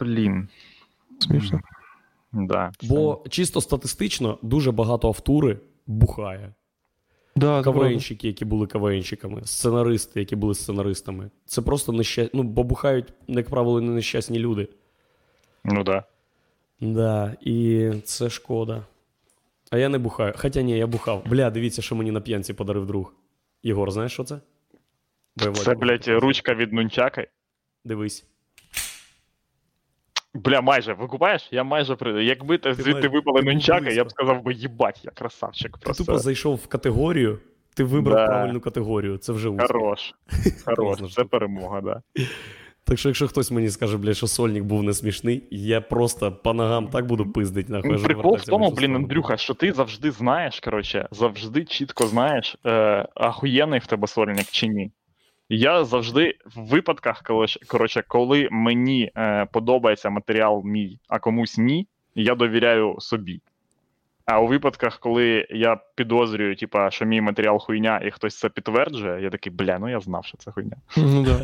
[0.00, 0.48] Блін.
[1.18, 1.60] Смішно.
[2.32, 2.72] Да.
[2.82, 6.54] Бо чисто статистично дуже багато автури бухає.
[7.36, 7.62] Да.
[7.62, 11.30] КВНщики, які були КВНщиками, сценаристи, які були сценаристами.
[11.46, 12.28] Це просто неща...
[12.32, 14.68] ну, бо бухають, як правило, не нещасні люди.
[15.64, 16.04] Ну да.
[16.80, 18.82] Да, і це шкода.
[19.70, 20.32] А я не бухаю.
[20.36, 21.22] Хоча ні, я бухав.
[21.26, 23.14] Бля, дивіться, що мені на п'янці подарив друг.
[23.62, 24.38] Єгор, знаєш, що це?
[25.36, 27.28] Бойова Це, блядь, ручка від нунчаки.
[27.84, 28.26] Дивись.
[30.34, 31.48] Бля, майже викупаєш?
[31.50, 32.24] Я майже при.
[32.24, 33.90] Якби Ти звідти майже- випали ти близько.
[33.90, 35.78] я б сказав би, їбать, я красавчик.
[35.78, 37.38] Ти Просто тупо зайшов в категорію,
[37.74, 38.26] ти вибрав Да.
[38.26, 39.18] правильну категорію.
[39.18, 39.66] Це вже успіх.
[39.66, 40.14] хорош.
[40.64, 41.28] Хорош, Класна це штука.
[41.28, 42.02] перемога, да.
[42.86, 46.54] Так що, якщо хтось мені скаже, блядь, що сольник був не смішний, я просто по
[46.54, 47.98] ногам так буду пиздить, нахуй.
[47.98, 48.96] Прикол в тому, блін.
[48.96, 54.66] Андрюха, що ти завжди знаєш, коротше, завжди чітко знаєш, е, ахуєнний в тебе сольник чи
[54.66, 54.90] ні.
[55.48, 57.22] Я завжди в випадках,
[57.68, 63.40] коротше, коли мені е, подобається матеріал мій, а комусь ні, я довіряю собі.
[64.26, 69.22] А у випадках, коли я підозрюю, типа, що мій матеріал хуйня, і хтось це підтверджує,
[69.22, 70.76] я такий, бля, ну я знав, що це хуйня.
[70.96, 71.40] Ну да.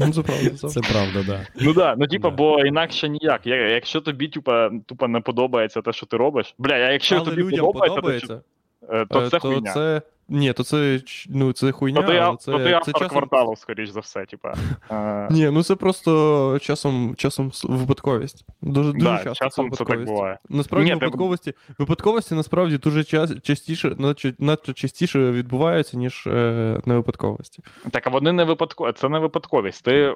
[0.00, 0.50] Ну це правда.
[0.50, 0.68] Це.
[0.68, 1.46] Це правда, да.
[1.60, 2.36] Ну да, ну типа, Да.
[2.36, 3.46] бо інакше ніяк.
[3.46, 7.24] Я, якщо тобі, типа, тупо не подобається те, що ти робиш, бля, а якщо Але
[7.24, 8.40] тобі подобається, подобається,
[8.80, 10.02] то, е, то е, це то хуйня.
[10.28, 13.08] Ні, то це ну це хуйня, то але це, то ти це автор часом...
[13.08, 14.54] кварталу, скоріш за все, типа.
[14.90, 18.44] Е, Ні, ну це просто часом, часом випадковість.
[18.62, 20.38] Дуже, дуже да, часто часом це так буває.
[20.48, 23.96] Насправді Ні, ти- випадковості, випадковості насправді дуже час, частіше,
[24.38, 27.62] надто, частіше відбуваються, ніж е, не випадковості.
[27.90, 28.92] Так, а вони не випадкові.
[28.92, 29.84] Це не випадковість.
[29.84, 30.14] Ти е,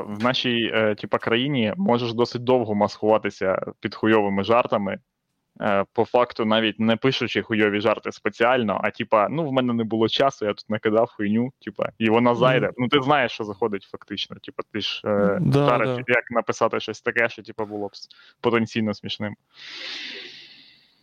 [0.00, 4.98] в нашій, е, типа, країні можеш досить довго маскуватися під хуйовими жартами.
[5.60, 9.84] Е, По факту, навіть не пишучи хуйові жарти спеціально, а типа, ну в мене не
[9.84, 12.70] було часу, я тут накидав хуйню, типа, і вона зайде.
[12.78, 14.36] Ну ти знаєш, що заходить фактично.
[14.42, 16.04] Типа, ти ж е, Да, шариш, да.
[16.08, 17.90] як написати щось таке, що типа було б
[18.40, 19.36] потенційно смішним.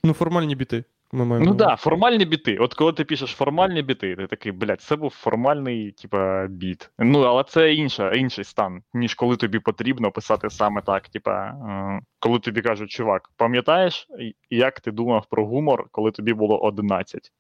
[0.03, 0.83] Ну, формальні біти.
[1.13, 1.45] Ми маємо.
[1.45, 2.57] Ну так, да, формальні біти.
[2.57, 6.89] От коли ти пишеш формальні біти, ти такий, блядь, це був формальний, типа, біт.
[6.99, 11.09] Ну, але це інша, інший стан, ніж коли тобі потрібно писати саме так.
[11.09, 14.07] Типа, е, коли тобі кажуть, чувак, пам'ятаєш,
[14.49, 17.31] як ти думав про гумор, коли тобі було 11?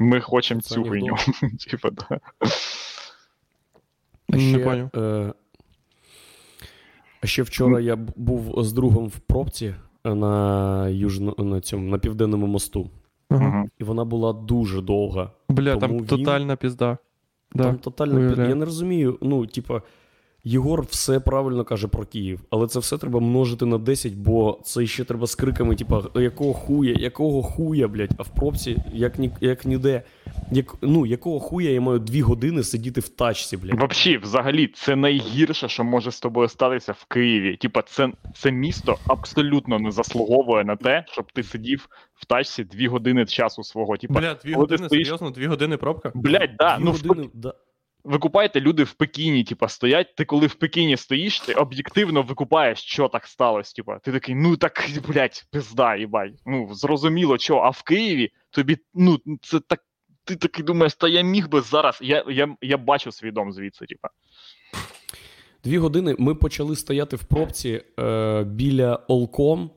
[0.00, 1.16] Ми хочемо цю хуйню.
[1.70, 2.20] Типа, да.
[4.28, 4.90] Не ще.
[4.96, 5.32] Е,
[7.20, 9.74] а ще вчора я був з другом в пробці
[10.14, 12.90] на, южно, на, цьому, на південному мосту.
[13.30, 13.64] Ага.
[13.78, 15.30] І вона була дуже довга.
[15.48, 16.98] Бля, Тому там він- тотальна пізда.
[17.54, 17.62] Да.
[17.64, 18.46] Там тотальна пізда.
[18.48, 19.18] Я не розумію.
[19.22, 19.82] Ну, типа,
[20.48, 24.86] Єгор все правильно каже про Київ, але це все треба множити на 10, бо це
[24.86, 29.30] ще треба з криками, типа, якого хуя, якого хуя, блядь, а в пробці, як, ні,
[29.40, 30.02] як ніде.
[30.52, 33.92] Як, ну, якого хуя я маю дві години сидіти в тачці, блядь.
[33.92, 37.56] Взагалі, взагалі, це найгірше, що може з тобою статися в Києві.
[37.56, 42.86] Типа, це, це місто абсолютно не заслуговує на те, щоб ти сидів в тачці дві
[42.88, 43.96] години часу свого.
[43.96, 46.12] Типа, Бля, дві години, стоїш- серйозно, дві години пробка?
[46.14, 47.54] блядь, да, Дві ну в да.
[48.08, 50.14] Викупаєте, люди в Пекіні, типа, стоять.
[50.14, 53.74] Ти коли в Пекіні стоїш, ти об'єктивно викупаєш, що так сталося.
[53.76, 56.34] Типа, ти такий, ну так, блядь, пизда, їбай.
[56.46, 59.80] Ну, зрозуміло, що, а в Києві тобі, ну, це так.
[60.24, 61.98] Ти такий думаєш, та я міг би зараз.
[62.02, 64.08] Я, я, я бачу свій дом звідси, типа.
[65.64, 69.70] Дві години ми почали стояти в пробці е, біля Олком.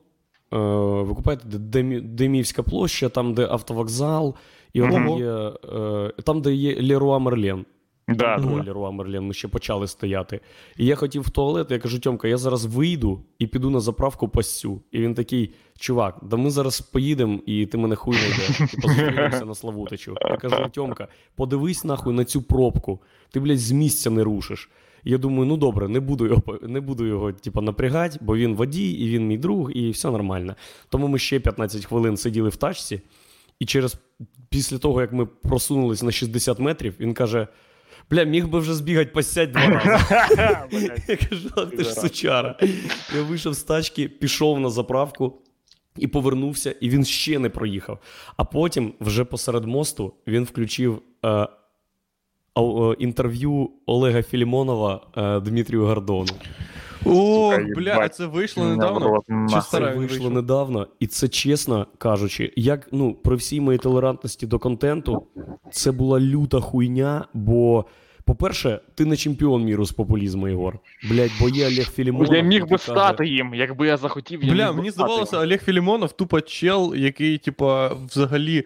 [0.52, 0.56] Е,
[1.02, 4.34] викупаєте, Демі, Демівська площа, там, де автовокзал,
[4.72, 7.64] і отам є, е, там, де є Леруа Мерлен.
[8.08, 8.64] Да, Мгм.
[8.66, 10.40] Леруа Мерлен ми ще почали стояти.
[10.76, 14.28] І я хотів в туалет, я кажу, Тьомка, я зараз вийду і піду на заправку
[14.28, 14.82] посцю.
[14.92, 18.70] І він такий: чувак, да ми зараз поїдемо, і ти мене хуй знайдеш.
[18.70, 20.16] Типу, зустрінемося на Славутичу.
[20.20, 23.02] Я кажу, Тьомка, подивись нахуй на цю пробку.
[23.30, 24.70] Ти, блядь, з місця не рушиш.
[25.04, 28.90] Я думаю, ну добре, не буду його не буду його типу, напрягати, бо він водій,
[28.90, 30.54] і він мій друг, і все нормально.
[30.88, 33.00] Тому ми ще 15 хвилин сиділи в тачці,
[33.58, 33.96] і через
[34.48, 37.48] після того, як ми просунулись на 60 метрів, він каже:
[38.12, 40.90] Бля, міг би вже збігати посядь два рази.
[41.08, 42.56] Я кажу, «Ах ти ж сучара.
[43.16, 45.38] Я вийшов з тачки, пішов на заправку
[45.96, 47.98] і повернувся, і він ще не проїхав.
[48.36, 51.46] А потім, вже посеред мосту, він включив е,
[52.54, 56.32] ау- е, інтерв'ю Олега Філімонова е, Дмитрію Гордону.
[57.04, 58.14] О, Сука, бля, а їбать.
[58.14, 59.22] це вийшло недавно?
[59.26, 59.60] Чи нахуй.
[59.70, 60.32] Це він вийшло вийшов?
[60.32, 65.26] недавно, і це чесно кажучи, як ну при всій моїй толерантності до контенту,
[65.70, 67.24] це була люта хуйня.
[67.34, 67.84] Бо,
[68.24, 70.78] по-перше, ти не чемпіон міру з популізму, Ігор.
[71.10, 72.34] Блять, бо є Олег Філімонов.
[72.34, 74.44] Я міг би каже- стати їм, якби я захотів.
[74.44, 75.38] Я Бля, міг мені здавалося.
[75.38, 78.64] Олег Філімонов тупо чел, який, типа, взагалі,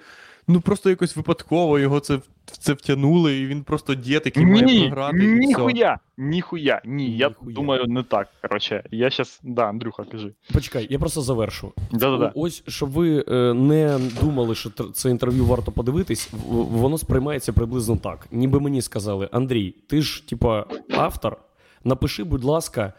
[0.48, 4.80] ну просто якось випадково його це, це втягнули, і він просто дід, який має Ні,
[4.90, 5.24] програти.
[5.24, 7.54] і ніхуя, ніхуя, ні, я Ніхуя.
[7.54, 8.28] думаю, не так.
[8.42, 10.32] Короче, я щас, да, Андрюха, кажи.
[10.52, 11.72] Почекай, я просто завершу.
[11.92, 12.32] Да-да-да.
[12.34, 18.26] Ось, щоб ви е, не думали, що це інтерв'ю варто подивитись, воно сприймається приблизно так.
[18.32, 21.36] Ніби мені сказали: Андрій, ти ж, типа, автор,
[21.84, 22.92] напиши, будь ласка,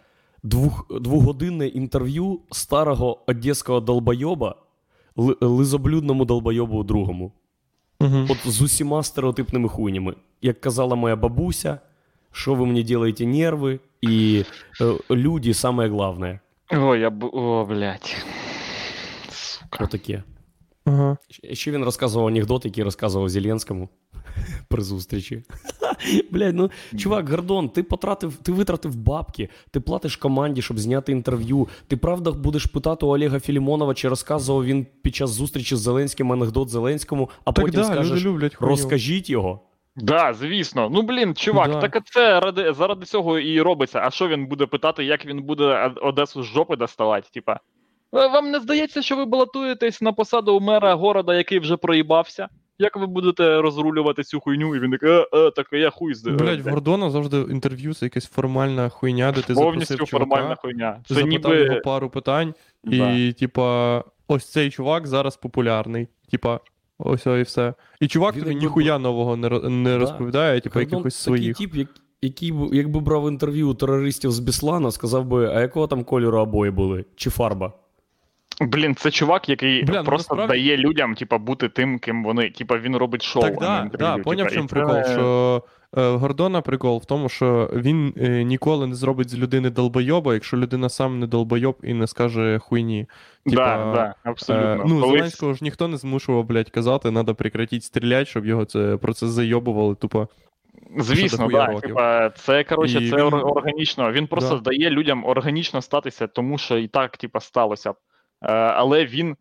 [0.44, 4.56] двох, двогодинне інтерв'ю старого одеського долбойоба
[5.16, 7.32] ли- лизоблюдному долбойобу другому.
[8.00, 8.28] Угу.
[8.30, 10.16] От з усіма стереотипними хуйнями.
[10.42, 11.80] Як казала моя бабуся,
[12.32, 14.44] що ви мені робите нерви, і
[14.82, 16.40] е, люди саме головне.
[16.72, 17.24] О, я б.
[17.24, 18.16] О, блядь.
[19.32, 19.84] Сука.
[19.84, 20.24] Отаке.
[20.86, 21.18] Ага.
[21.54, 23.90] Ще він розказував анекдот, який розказував Зеленському
[24.68, 25.44] при зустрічі.
[26.32, 31.68] Блядь, ну чувак, Гордон, ти потратив, ти витратив бабки, ти платиш команді, щоб зняти інтерв'ю.
[31.88, 36.32] Ти правда будеш питати у Олега Філімонова, чи розказував він під час зустрічі з Зеленським
[36.32, 39.60] анекдот Зеленському, а Так потім да, скажеш, люди люблять розкажіть його.
[39.96, 40.90] Да, звісно.
[40.92, 41.88] Ну блін, чувак, Да.
[41.88, 44.02] так це ради заради цього і робиться.
[44.04, 47.30] А що він буде питати, як він буде Одесу з жопи доставати?
[47.34, 47.60] Типа.
[48.14, 52.48] «Е, Вам не здається, що ви балотуєтесь на посаду мера города, який вже проїбався?
[52.80, 54.76] Як ви будете розрулювати цю хуйню?
[54.76, 58.06] І він такий, е, е, так я хуй з Блять, в Гордона завжди інтерв'ю це
[58.06, 61.00] якась формальна хуйня, де ти повністю запросив формальна чувака, хуйня.
[61.08, 62.54] Це запитав ніби його пару питань,
[62.84, 63.12] Да.
[63.12, 66.08] і, типа, ось цей чувак зараз популярний.
[66.32, 66.60] Типа,
[66.98, 67.74] ось і все.
[68.00, 69.98] І чувак Він тобі якби ніхуя нового не, не Да.
[69.98, 71.58] розповідає, типа, Гордон якихось такий своїх.
[71.58, 71.88] тип, як,
[72.22, 76.40] який б- якби брав інтерв'ю у терористів з Біслана, сказав би, а якого там кольору
[76.40, 77.06] обої були?
[77.16, 77.74] Чи фарба?
[78.62, 82.50] Блін, це чувак, який Бля, ну, просто насправді- дає людям, типа, бути тим, ким вони.
[82.50, 83.42] Типа він робить шоу.
[83.42, 85.64] Так, да, інтерв'ю, да, поняв, в чому і це- прикол, що
[85.98, 90.58] е, Гордона прикол в тому, що він е, ніколи не зробить з людини долбойоба, якщо
[90.58, 93.06] людина сам не долбойоб і не скаже хуйні.
[93.46, 94.72] Типа, да, абсолютно.
[94.72, 98.66] Е, ну, Колись- Зеленського ж ніхто не змушував, блядь, казати, треба прекратити стріляти, щоб його
[98.66, 99.96] це про це зайобували.
[99.96, 100.28] Тупо.
[100.98, 101.80] Звісно, да.
[101.80, 104.12] Типа, це коротше, І це органічно.
[104.12, 104.62] Він просто Да.
[104.62, 107.94] дає людям органічно статися, тому що і так, типа, сталося.
[108.42, 109.38] Е, але він.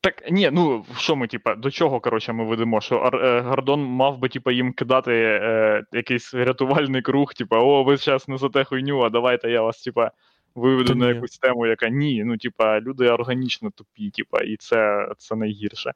[0.00, 2.80] Так, ні, ну що ми, типа, до чого, коротше, ми ведемо?
[2.80, 5.12] Що Ар- е, Гордон мав би, типа, їм кидати
[5.42, 10.10] е, якийсь рятувальний круг, типа, о, ви зараз несете хуйню, а давайте я вас, типа,
[10.54, 11.14] виведу Та на ні.
[11.14, 12.24] якусь тему, яка ні.
[12.24, 15.92] Ну, типа, люди органічно тупі, типа, і це, це найгірше.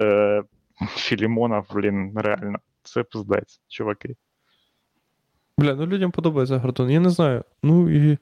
[0.00, 0.42] Е,
[0.96, 2.58] Філімонов, блін, реально.
[2.82, 4.16] Це пиздець, чуваки.
[5.60, 6.90] Бля, ну людям подобається Гордон.
[6.90, 7.44] Я не знаю.
[7.62, 8.18] Ну і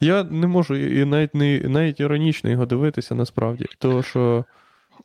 [0.00, 3.66] я не можу і навіть не навіть іронічно його дивитися насправді.
[3.78, 4.44] Тому що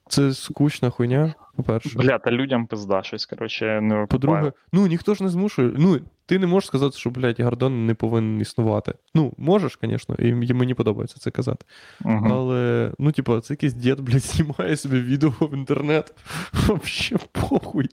[0.10, 2.00] це скучна хуйня, по-перше.
[2.00, 5.72] Бля, та людям пизда щось, коротше, не По-друге, ну ніхто ж не змушує.
[5.78, 8.94] Ну, ти не можеш сказати, що, блядь, Гордон не повинен існувати.
[9.16, 11.66] Ну, можеш, звісно, і мені подобається це казати.
[12.00, 12.32] Мгм.
[12.32, 16.14] Але, ну, типа, це якийсь дід, блядь, знімає собі відео в інтернет.
[16.68, 17.90] Вообще похуй.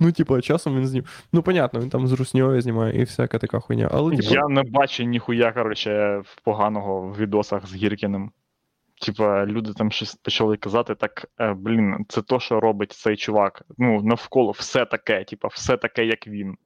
[0.00, 1.08] Ну, типа, часом він знімає.
[1.32, 3.90] Ну, понятно, він там з русньою знімає і всяка така хуйня.
[3.92, 8.30] Але, типа, Я не бачу ніхуя, коротше, в поганого в відосах з Гіркіним.
[9.00, 13.62] Типа, люди там щось почали казати, так, е, блін, це то, що робить цей чувак.
[13.78, 16.56] Ну, навколо все таке, типа, все таке, як він.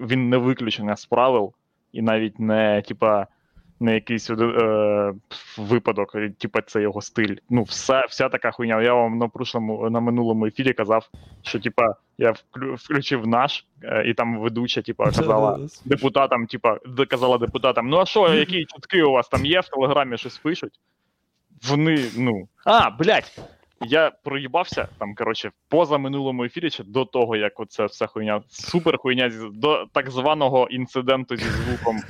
[0.00, 1.52] Він не виключення з правил,
[1.92, 3.26] і навіть не, типа,
[3.80, 5.12] не якийсь е,
[5.58, 7.36] випадок, типа, це його стиль.
[7.50, 8.82] Ну, все, вся така хуйня.
[8.82, 11.08] Я вам на прошлому, на минулому ефірі казав,
[11.42, 16.78] що, типа, я включив наш, е, і там ведуча, типа, казала депутатам, типа,
[17.08, 20.80] казала депутатам: ну а що, які чутки у вас там є в телеграмі щось пишуть?
[21.68, 22.48] Вони, ну.
[22.64, 23.38] А, блядь!
[23.84, 28.98] Я проїбався там, коротше, поза минулому ефірі, ще до того, як оце вся хуйня, супер
[28.98, 32.00] хуйня до так званого інциденту зі звуком.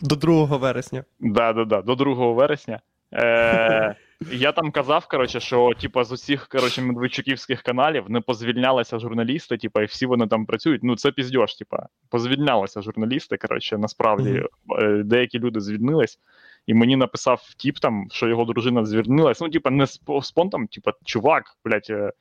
[0.00, 1.04] До 2 вересня.
[1.20, 2.80] Да, да, да, до 2 вересня.
[3.12, 3.94] Е,
[4.32, 9.82] я там казав, коротше, що типа з усіх коротше, медведчуківських каналів не позвільнялися журналісти, типа,
[9.82, 10.82] і всі вони там працюють.
[10.84, 13.36] Ну, це піздьош, типа, позвільнялися журналісти.
[13.36, 14.42] Коротше, насправді
[14.78, 16.18] е, деякі люди звільнились.
[16.66, 19.40] І мені написав тіп там, що його дружина звільнилась.
[19.40, 22.12] Ну, типа, не з спонтом, типа, чувак, блядь, е,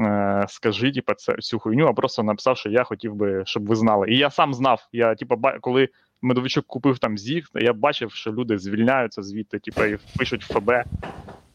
[0.00, 3.76] е, скажи, типа, це цю хуйню, а просто написав, що я хотів би, щоб ви
[3.76, 4.10] знали.
[4.10, 4.88] І я сам знав.
[4.92, 5.88] Я, типа, коли
[6.22, 10.70] Медведчук купив там ЗІГ, я бачив, що люди звільняються звідти, типа, і пишуть в ФБ.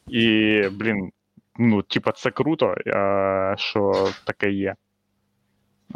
[0.07, 1.11] І, блін,
[1.59, 4.75] ну, типа, це круто, е, що таке є.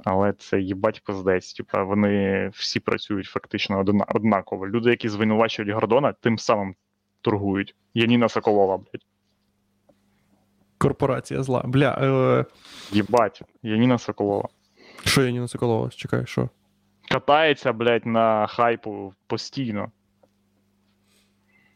[0.03, 1.53] Але це їбать пиздець.
[1.53, 4.67] Типа, вони всі працюють фактично однаково.
[4.67, 6.75] Люди, які звинувачують Гордона, тим самим
[7.21, 7.75] торгують.
[7.93, 9.05] Яніна Соколова, блядь.
[10.77, 11.61] Корпорація зла.
[11.65, 12.45] Бля, е,
[12.91, 14.47] Їбать, Яніна Соколова.
[15.05, 15.89] що я не Соколова?
[15.89, 16.49] Чекай, що?
[17.11, 19.91] Катається, блядь, на хайпу постійно.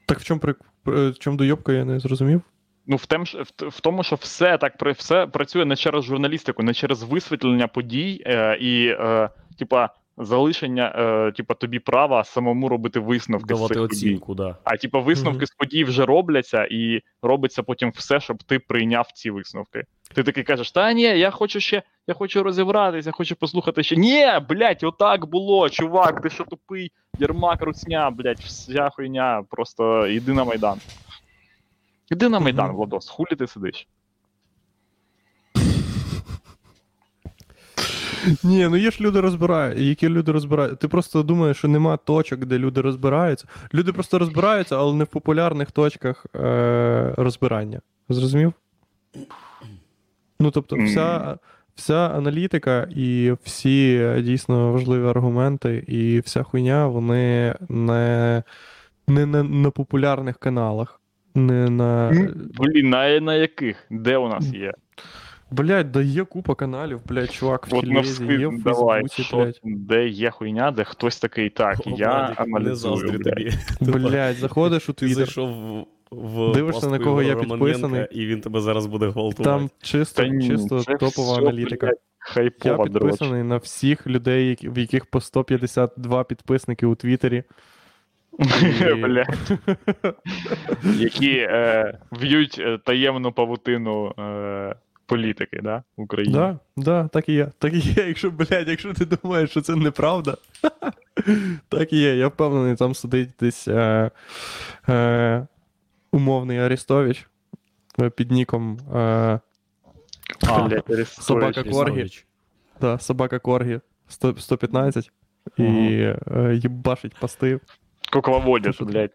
[0.05, 0.55] Так в чому при...
[0.83, 2.41] при- в чому дойобка, я не зрозумів.
[2.87, 6.73] Ну, в, тем, в, в тому, що все так все працює не через журналістику, не
[6.73, 9.29] через висвітлення подій е, і, е,
[9.59, 13.95] типа, залишення, е, типа, тобі права самому робити висновки з Давати цих подій.
[13.95, 14.57] оцінку, да.
[14.63, 15.45] А типа висновки Мгм.
[15.45, 19.83] з подій вже робляться, і робиться потім все, щоб ти прийняв ці висновки.
[20.13, 23.95] Ти такий кажеш: та ні, я хочу ще, я хочу розібратися, я хочу послухати ще.
[23.95, 30.33] Ні, блядь, отак було, чувак, ти що тупий, Єрмак, руцня, блядь, вся хуйня, просто йди
[30.33, 30.79] на майдан.
[32.11, 32.71] Іди на Майдан.
[32.71, 33.87] Владос, хулі ти сидиш.
[38.43, 39.79] Ні, ну є ж люди розбирають.
[39.79, 40.79] Які люди розбирають.
[40.79, 43.47] Ти просто думаєш, що нема точок, де люди розбираються.
[43.73, 47.81] Люди просто розбираються, але не в популярних точках е- розбирання.
[48.09, 48.53] Зрозумів?
[50.39, 51.37] Ну, тобто, вся,
[51.75, 58.43] вся аналітика і всі е, дійсно важливі аргументи, і вся хуйня, вони не,
[59.07, 60.99] не на, на популярних каналах.
[61.35, 62.11] Не на.
[62.59, 63.85] Блін, на, на яких?
[63.89, 64.73] Де у нас є?
[65.51, 67.99] Блять, да є купа каналів, блять, чувак, в От на
[68.33, 69.59] є в давай, Фейсбуці, що, блять.
[69.63, 73.23] де є хуйня, де хтось такий, так, О, я аналізую, блядь.
[73.23, 73.51] тобі.
[73.81, 78.07] Блять, заходиш у Твіттер, зайшов в, в Дивишся, на кого я підписаний.
[78.11, 79.43] і він тебе зараз буде гвалтувати.
[79.43, 81.85] там чисто, Та ні, чисто це топова всьо, аналітика.
[81.85, 87.43] блядь, Я Хайпова підписаний на всіх людей, в яких по 152 підписники у Твіттері.
[90.83, 94.75] Які е, в'ють е, таємну павутину е,
[95.05, 96.33] політики, да, в Україні.
[96.33, 97.47] Да, да, так і є.
[97.59, 98.07] Так і є.
[98.07, 100.37] Якщо, блядь, якщо ти думаєш, що це неправда,
[101.69, 102.15] так і є.
[102.15, 104.11] Я впевнений, там сидить десь е,
[104.89, 105.47] е,
[106.11, 107.27] умовний Арестович
[108.01, 109.39] е, під ніком е,
[110.47, 110.69] А,
[111.05, 112.09] собака Коргі.
[112.81, 115.11] Да, собака Коргі 100, 115
[115.57, 116.17] і е,
[116.55, 117.59] їбашить пости.
[118.12, 118.92] Кукловодять, Що ти?
[118.92, 119.10] блядь.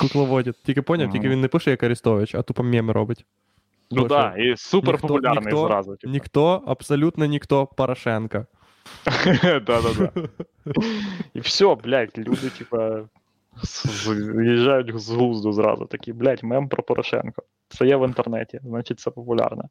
[0.00, 0.56] Кукловодять.
[0.62, 1.12] Тільки поняв, Ага.
[1.12, 3.24] тільки він не пише як Арестович, а тупо меми робить.
[3.90, 4.08] Ну Боже.
[4.08, 5.96] да, і супер Ніхто- популярний ніхто- зразу.
[5.96, 6.12] типу.
[6.12, 8.46] Ніхто, абсолютно ніхто Порошенка.
[9.42, 10.10] Да-да-да.
[11.34, 13.00] І все, блядь, люди, типа,
[13.62, 15.84] з- з- з'їжджають з глузду зразу.
[15.86, 17.42] Такі, блядь, мем про Порошенко.
[17.68, 19.64] Це є в інтернеті, значить це популярне.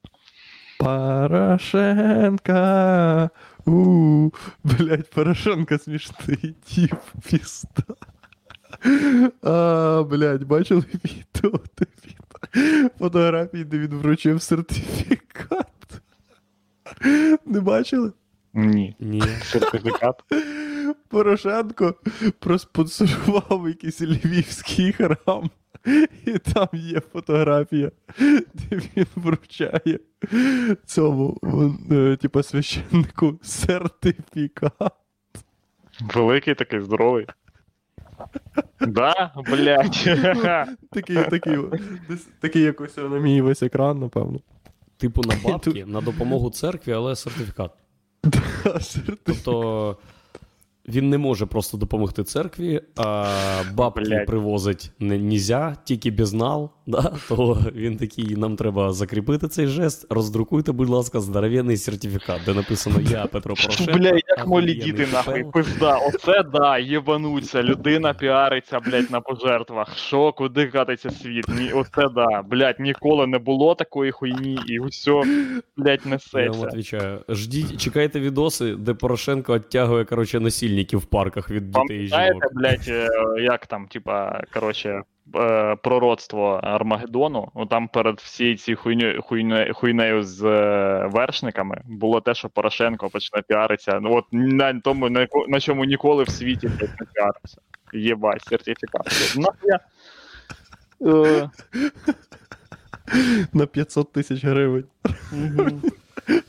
[1.93, 3.29] Порошенка.
[3.65, 4.29] У,
[4.63, 6.93] блять, Порошенко смішний тип,
[7.29, 7.83] пізда.
[9.42, 15.66] А, блядь, бачили відео, де він фотографії, де він вручив сертифікат.
[17.46, 18.12] Не бачили?
[18.54, 18.96] Ні.
[19.00, 19.22] Ні.
[19.42, 20.22] Сертифікат.
[21.08, 21.94] Порошенко
[22.38, 25.50] проспонсорував якийсь львівський храм,
[26.26, 27.90] і там є фотографія,
[28.54, 29.98] де він вручає
[30.84, 31.38] цьому,
[31.90, 34.92] е, типу, священнику сертифікат.
[36.14, 37.26] Великий такий, здоровий.
[38.80, 40.04] Да, блядь.
[40.90, 41.58] Такий, такий,
[42.08, 44.40] десь такий якось на мій весь екран, напевно.
[44.96, 47.70] Типу на бабки, на допомогу церкві, але сертифікат.
[48.80, 49.18] Сертифікат.
[49.24, 49.96] Тобто
[50.88, 53.26] він не може просто допомогти церкві, а
[53.74, 54.26] бабки Блядь.
[54.26, 56.70] привозить не нізя, тільки безнал.
[56.86, 57.12] Да?
[57.28, 60.06] То він такий: нам треба закріпити цей жест.
[60.10, 63.98] Роздрукуйте, будь ласка, здоровенний сертифікат, де написано Я Петро Порошенко.
[63.98, 65.98] Бля, як молі діти, нахуй, пизда.
[65.98, 67.62] Оце да, єбануться.
[67.62, 69.96] Людина піариться, блядь, на пожертвах.
[69.96, 71.48] Що, куди катиться світ?
[71.48, 72.42] Ні, оце да.
[72.42, 75.22] Блядь, ніколи не було такої хуйні, і все,
[75.76, 76.00] блядь,
[76.34, 77.20] Я вам відповідаю.
[77.28, 80.40] Ждіть, чекайте відоси, де Порошенко відтягує коротше,
[80.78, 82.42] насильників в парках від дітей і жінок.
[82.54, 83.08] Блядь, е,
[83.42, 85.02] як там, типа, коротше,
[85.34, 92.20] е, пророцтво Армагеддону, ну там перед всією цією хуйнею, хуйне, хуйнею з е, вершниками було
[92.20, 94.00] те, що Порошенко почне піаритися.
[94.02, 97.60] Ну от на тому, на, на чому ніколи в світі не піарився.
[97.92, 99.06] Єбать, сертифікат.
[101.06, 101.50] Е,
[103.52, 104.84] На 500 тисяч гривень.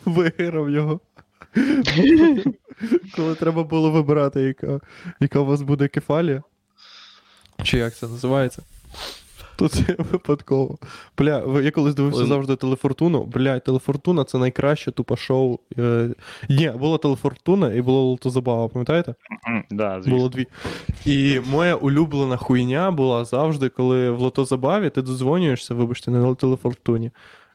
[0.06, 1.00] Виграв його.
[3.16, 4.80] Коли треба було вибирати, яка,
[5.20, 6.44] яка у вас буде кефалія.
[7.64, 8.64] Чи як це називається?
[9.60, 10.78] Тут це випадково.
[11.18, 12.28] Бля, я колись дивився Ой.
[12.28, 13.24] завжди телефортуну.
[13.24, 15.60] Бля, телефортуна це найкраще тупо шоу.
[15.78, 16.10] Е,
[16.50, 19.16] Ні, було телефортуна і було Лотозабава, пам'ятаєте?
[19.72, 20.18] Да, звісно.
[20.18, 20.48] Було дві.
[21.06, 27.12] І моя улюблена хуйня була завжди, коли в лотозабаві ти додзвонюєшся, вибачте, не на телефортуні.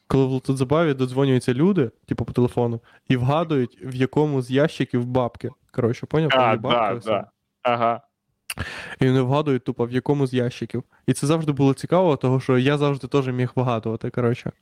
[0.06, 5.50] Коли в лотозабаві додзвонюються люди, типу по телефону, і вгадують, в якому з ящиків бабки.
[5.70, 6.30] Коротше, поняв?
[6.34, 7.30] А, є бабка, да, да.
[7.62, 8.00] Ага.
[9.00, 10.84] І вони вгадують тупо в якому з ящиків.
[11.06, 14.10] І це завжди було цікаво, тому що я завжди теж міг вгадувати.
[14.10, 14.52] Коротше.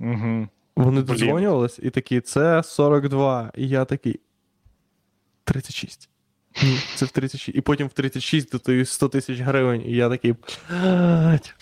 [0.00, 0.48] Угу.
[0.76, 3.52] Вони додзвонювались і такі, це 42.
[3.54, 4.20] І я такий.
[5.44, 6.10] 36.
[6.94, 7.58] Це в 36.
[7.58, 9.82] І потім в 36 додають 100 тисяч гривень.
[9.86, 10.34] І я такий.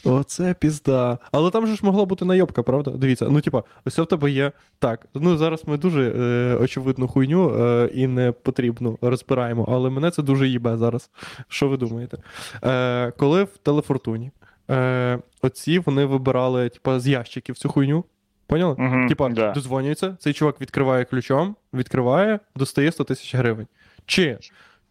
[0.05, 1.19] Оце пізда.
[1.33, 2.91] Але там же ж могла бути найобка, правда?
[2.91, 4.53] Дивіться, ну типа, ось в тебе є.
[4.79, 10.11] Так, ну зараз ми дуже е, очевидну хуйню е, і не потрібну розбираємо, але мене
[10.11, 11.11] це дуже їбе зараз.
[11.49, 12.19] Що ви думаєте?
[12.65, 14.31] Е, коли в телефортуні
[14.71, 18.05] е, оці вони вибирали, типа, з ящиків цю хуйню.
[18.47, 18.77] Поняли?
[18.79, 19.09] Угу.
[19.09, 19.53] Типа, да.
[19.53, 23.67] дозвонюється, цей чувак відкриває ключом, відкриває, достає 100 тисяч гривень.
[24.07, 24.39] Чи,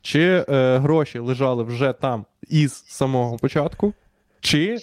[0.05, 3.93] чи е, гроші лежали вже там із самого початку,
[4.39, 4.77] чи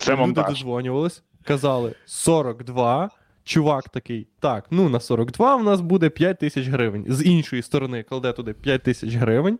[0.00, 0.46] Це Люди монтаж.
[0.48, 3.10] додзвонювались, казали 42.
[3.44, 7.04] Чувак такий, так, ну на 42 в нас буде 5 тисяч гривень.
[7.08, 9.58] З іншої сторони кладе туди 5 тисяч гривень,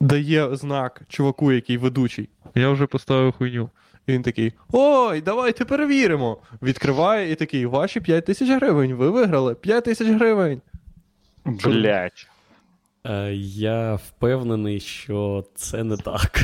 [0.00, 2.28] дає знак чуваку, який ведучий.
[2.54, 3.70] Я вже поставив хуйню.
[4.06, 6.38] І він такий: Ой, давайте перевіримо.
[6.62, 8.94] Відкриває і такий: Ваші 5 тисяч гривень.
[8.94, 10.60] Ви виграли 5 тисяч гривень.
[11.44, 12.28] Блять.
[13.08, 16.40] Е, я впевнений, що це не так.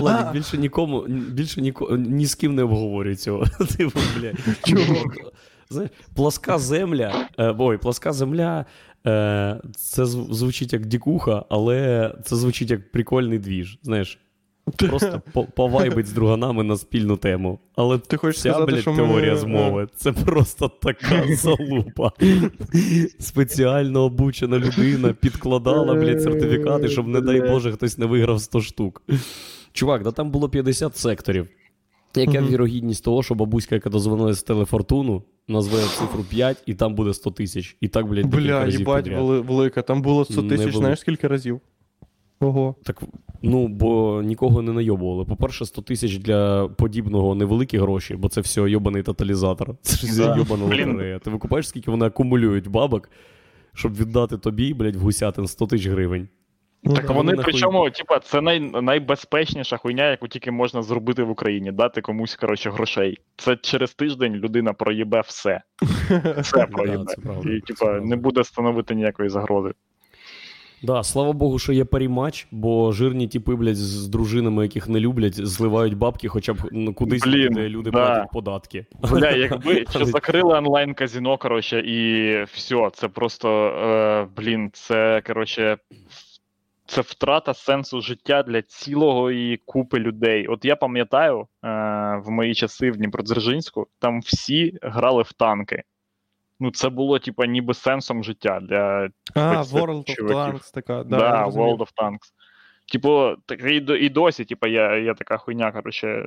[0.00, 3.44] Ладно, більше нікому, більше ніко, ні з ким не обговорюю цього.
[3.76, 4.36] Типу, блядь.
[4.64, 5.12] Чого?
[5.70, 8.66] Знаєш, пласка земля, е, ой, пласка земля,
[9.06, 13.78] е, це звучить як дікуха, але це звучить як прикольний двіж.
[13.82, 14.18] Знаєш,
[14.78, 15.22] просто
[15.56, 17.58] повайбить з друганами на спільну тему.
[17.76, 19.88] Але Ти хочеш Ця, сказати, блядь, що ми- теорія змови.
[19.96, 22.12] Це просто така залупа.
[23.18, 29.02] Спеціально обучена людина підкладала, блядь, сертифікати, щоб, не дай Боже, хтось не виграв 100 штук.
[29.72, 31.48] Чувак, да там було 50 секторів.
[32.16, 32.46] Яка Мгм.
[32.50, 37.30] вірогідність того, що бабуська, яка дозвонилась з телефортуну, назве цифру 5 і там буде 100
[37.30, 37.76] тисяч.
[37.80, 39.82] І так, блядь, Бля, їбать, вели- велика.
[39.82, 41.60] Там було 100 тисяч, знаєш скільки разів?
[42.42, 42.74] Ого.
[42.84, 43.02] Так,
[43.42, 45.24] ну, бо нікого не найобували.
[45.24, 49.76] По-перше, 100 тисяч для подібного невеликі гроші, бо це все йобаний тоталізатор.
[49.82, 50.36] Це ж Да.
[50.36, 51.18] йобана лотерея.
[51.18, 53.10] Ти викупаєш, скільки вони акумулюють бабок,
[53.74, 56.28] щоб віддати тобі, блядь, в гусятин 100 тисяч гривень.
[56.84, 57.12] Ну, Так да.
[57.12, 62.00] вони, нахуй- причому, типа, це най, найбезпечніша хуйня, яку тільки можна зробити в Україні, дати
[62.00, 63.18] комусь, коротше, грошей.
[63.36, 65.60] Це через тиждень людина проїбе все.
[66.38, 67.04] Все проїбе.
[67.44, 69.72] І, типа, не буде становити ніякої загрози.
[70.82, 75.46] Да, слава Богу, що є парімач, бо жирні тіпи, блядь, з дружинами, яких не люблять,
[75.46, 78.06] зливають бабки, хоча б ну, кудись, Блін, де люди да.
[78.06, 78.86] платять податки.
[79.10, 85.76] Бля, якби Але- закрили онлайн казіно, коротше, і все, це просто, е, блін, це, коротше,
[86.86, 90.46] це втрата сенсу життя для цілого і купи людей.
[90.46, 91.46] От я пам'ятаю, е,
[92.24, 95.82] в мої часи в Дніпродзержинську, там всі грали в танки.
[96.62, 100.54] Ну, це було, типа, ніби сенсом життя для А, Хоч це World of чуваків.
[100.54, 101.04] Tanks така.
[101.04, 101.46] да, Да.
[101.46, 102.32] World of Tanks.
[102.92, 106.24] Типу, так і, і досі, типу, є, є така хуйня, коротше.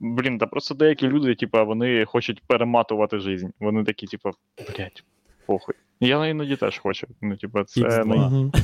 [0.00, 3.48] Блін, та просто деякі люди, типу, вони хочуть перематувати жизнь.
[3.60, 5.04] Вони такі, типу, блядь,
[5.46, 5.74] похуй.
[6.00, 7.06] Я іноді теж хочу.
[7.20, 8.30] Ну, типу, це X2.
[8.30, 8.50] не.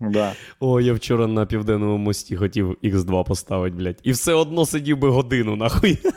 [0.00, 0.32] Да.
[0.60, 4.00] О, я вчора на південному мості хотів X2 поставити, блядь.
[4.02, 5.98] І все одно сидів би годину, нахуй.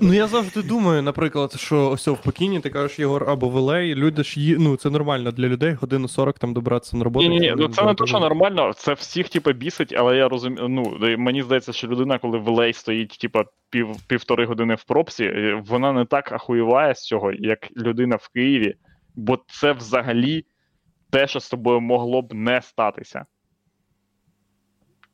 [0.00, 3.94] Ну я завжди думаю, наприклад, що ось в Пекіні, ти кажеш, Єгор, або в LA,
[3.94, 4.56] люди ж ї...
[4.58, 7.28] ну це нормально для людей, годину 40 там добратися на роботу.
[7.28, 8.72] Ні, ні, ні, ну це не то, що нормально.
[8.76, 10.68] це всіх, типу, бісить, але я розумію.
[10.68, 13.40] Ну, мені здається, що людина, коли в лей стоїть, типу,
[13.70, 18.28] пів, півтори години в пробці, е, вона не так ахуєває з цього, як людина в
[18.28, 18.74] Києві,
[19.14, 20.44] бо це взагалі
[21.10, 23.24] те, що з тобою могло б не статися.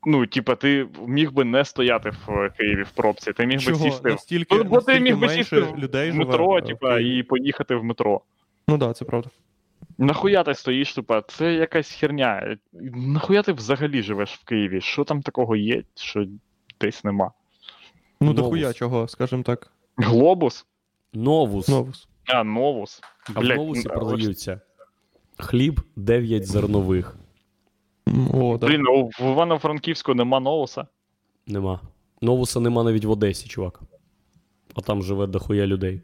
[0.05, 4.09] Ну, типа, ти міг би не стояти в Києві в пробці, ти міг би сісти
[4.09, 7.83] Настільки, Ну, бо ти міг би сісти в людей в метро, типа, і поїхати в
[7.83, 8.21] метро.
[8.67, 9.29] Ну так, да, це правда.
[9.97, 12.57] Нахуя ти стоїш, типа, це якась херня.
[12.93, 14.81] Нахуя ти взагалі живеш в Києві?
[14.81, 16.25] Що там такого є, що
[16.81, 17.31] десь нема?
[18.21, 19.71] Ну дохуя чого, скажімо так.
[19.97, 20.65] Глобус?
[21.13, 21.67] Новус.
[21.67, 22.07] Новус.
[22.25, 23.01] А, новус.
[23.33, 24.61] А в новусі ну, продаються.
[25.37, 27.15] Хліб 9 зернових.
[28.33, 28.67] О, да.
[28.67, 30.85] Блін, у- в Івано-Франківську нема новуса.
[31.47, 31.79] Нема.
[32.21, 33.79] Новуса нема навіть в Одесі, чувак.
[34.75, 36.01] А там живе дохуя людей.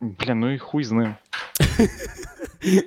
[0.00, 1.14] Блін, ну і хуй з ним.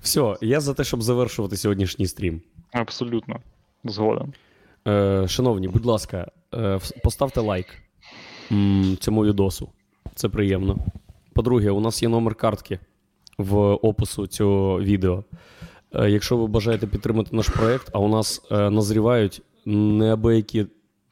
[0.00, 2.40] Все, я за те, щоб завершувати сьогоднішній стрім.
[2.72, 3.40] Абсолютно.
[3.84, 4.34] Згоден.
[4.88, 7.66] Е, шановні, будь ласка, е, поставте лайк
[9.00, 9.68] цьому відосу.
[10.14, 10.76] Це приємно.
[11.34, 12.78] По-друге, у нас є номер картки
[13.38, 15.24] в опису цього відео.
[15.94, 20.66] Е, якщо ви бажаєте підтримати наш проект, а у нас е, назрівають неабиякі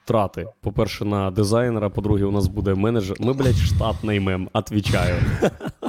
[0.04, 0.46] трати.
[0.60, 3.16] По-перше, на дизайнера, по-друге, у нас буде менеджер.
[3.20, 5.14] Ми, блядь, штат наймем, отвічаю.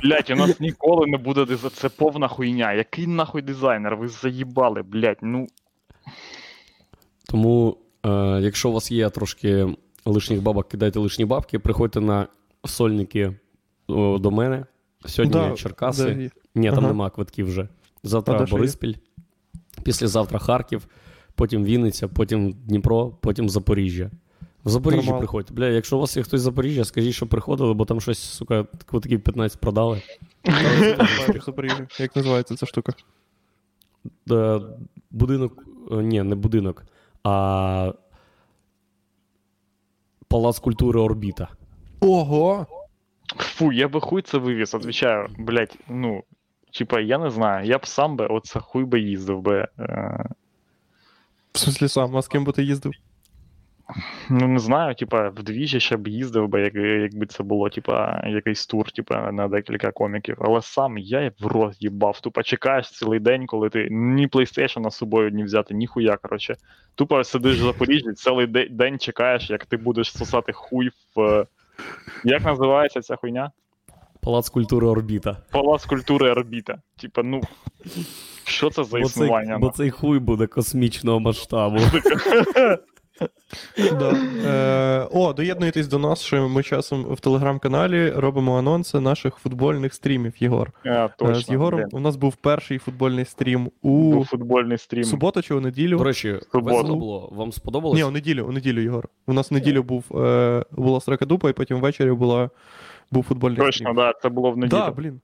[0.04, 1.72] Блять, у нас ніколи не буде дизайнер.
[1.72, 2.74] Це повна хуйня.
[2.74, 3.96] Який нахуй дизайнер?
[3.96, 5.18] Ви заїбали, блять.
[5.22, 5.48] Ну.
[7.26, 8.10] Тому, е,
[8.42, 9.68] якщо у вас є трошки
[10.06, 12.28] лишніх бабок, кидайте лишні бабки, приходьте на
[12.66, 13.34] сольники
[13.88, 14.66] о, до мене.
[15.06, 16.04] Сьогодні Да, Черкаси.
[16.14, 16.88] да, Ні, там Ага.
[16.88, 17.68] нема квитків вже.
[18.04, 18.46] Завтра А?
[18.46, 18.94] Бориспіль,
[19.84, 20.88] післязавтра Харків,
[21.36, 24.12] потім Вінниця, потім Дніпро, потім Запоріжжя.
[24.66, 25.54] В Запоріжжя приходьте.
[25.54, 28.66] Бля, якщо у вас є хтось з Запоріжжя, скажіть, що приходили, бо там щось, сука,
[28.86, 30.02] квитків 15 продали.
[32.00, 32.94] Як називається ця штука?
[34.32, 34.60] Е,
[35.12, 36.84] Будинок, е, ні, не будинок,
[37.24, 37.94] а
[40.28, 41.48] Палац культури Орбіта.
[42.00, 42.68] Ого!
[43.38, 45.28] Фу, я би хуй це вивіз, отвічаю.
[45.38, 46.24] Блять, ну.
[46.74, 49.68] Типа, я не знаю, я б сам би, оце хуй би їздив би.
[49.80, 50.26] Е,
[51.54, 52.92] В смислі сам, а з ким би ти їздив?
[54.30, 58.68] Ну, не знаю, типа, вдвічі ще б їздив би, як, якби це було, типа, якийсь
[58.68, 60.38] тур, типа, на декілька коміків.
[60.40, 62.20] Але сам я в рот їбав.
[62.22, 66.56] Тупо чекаєш цілий день, коли ти ні PlayStation з собою не взяти, ні хуя, коротше.
[66.96, 71.46] Тупо сидиш в Запоріжжі, цілий де- день чекаєш, як ти будеш сосати хуй в.
[72.24, 73.52] Як називається ця хуйня?
[74.22, 75.38] Палац культури орбіта.
[75.52, 76.82] Палац культури орбіта.
[77.02, 77.42] Типа, ну.
[78.44, 79.58] Що це за існування?
[79.60, 81.78] бо цей хуй буде космічного масштабу.
[84.00, 84.12] Да.
[84.46, 90.34] Е, о, доєднуйтесь до нас, що ми часом в телеграм-каналі робимо анонси наших футбольних стрімів,
[90.40, 90.72] Єгор.
[90.86, 95.04] А, Е, точно, З Єгором у нас був перший футбольний стрім у Був футбольний стрім.
[95.04, 95.98] суботу чи у неділю.
[95.98, 97.30] До речі, весело було.
[97.32, 97.98] Вам сподобалось?
[97.98, 99.10] Ні, у неділю, у неділю, Єгор.
[99.28, 102.50] У нас в неділю був е, була сракадупа, і потім ввечері була,
[103.12, 103.96] був футбольний Точно, стрім.
[103.96, 104.80] да, це було в неділю.
[104.80, 105.22] Да, блін.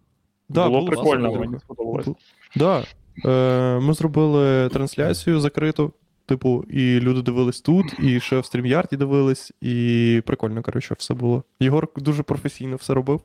[0.50, 2.08] Да, було прикольно, мені сподобалось.
[2.56, 2.84] Да.
[3.26, 5.94] Е, ми зробили трансляцію закриту.
[6.28, 11.44] Типу, і люди дивились тут, і ще в StreamYard дивились, і прикольно, коротше, все було.
[11.60, 13.22] Єгор дуже професійно все робив.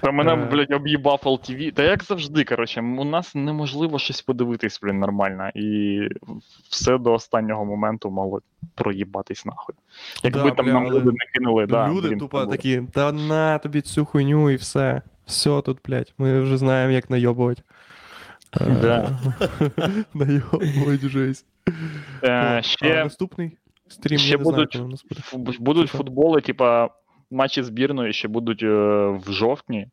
[0.00, 0.36] Та мене, Е.
[0.36, 1.72] блядь, об'їбав LTV.
[1.72, 5.50] Та як завжди, коротше, у нас неможливо щось подивитись, блін, нормально.
[5.54, 6.00] І
[6.70, 8.40] все до останнього моменту мало
[8.74, 9.74] проїбатись нахуй.
[10.22, 13.58] Якби Да, там бля, нам люди не кинули, да, люди блін, тупо такі, та на
[13.58, 15.02] тобі цю хуйню і все.
[15.26, 17.62] Все тут, блядь, ми вже знаємо, як найобувати.
[18.82, 19.18] Да.
[20.14, 21.46] Найобувати жесть.
[22.22, 23.56] Е, А ще наступний
[23.88, 25.56] стрім, ще не знаю, будуть- коли нас буде.
[25.60, 26.90] будуть футболи, типа,
[27.30, 28.66] матчі збірної ще будуть е,
[29.26, 29.88] в жовтні.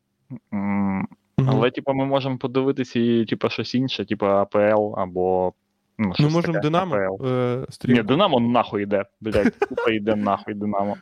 [0.51, 1.07] Мгм.
[1.47, 5.53] Але, типа, ми можемо подивитись і, типа, щось інше, типа АПЛ або.
[5.97, 6.95] Ну, Ми можемо таке, Динамо
[7.26, 7.95] е, стрім.
[7.95, 9.59] Ні, Динамо нахуй йде, блядь.
[9.59, 10.97] Тупо йде нахуй Динамо.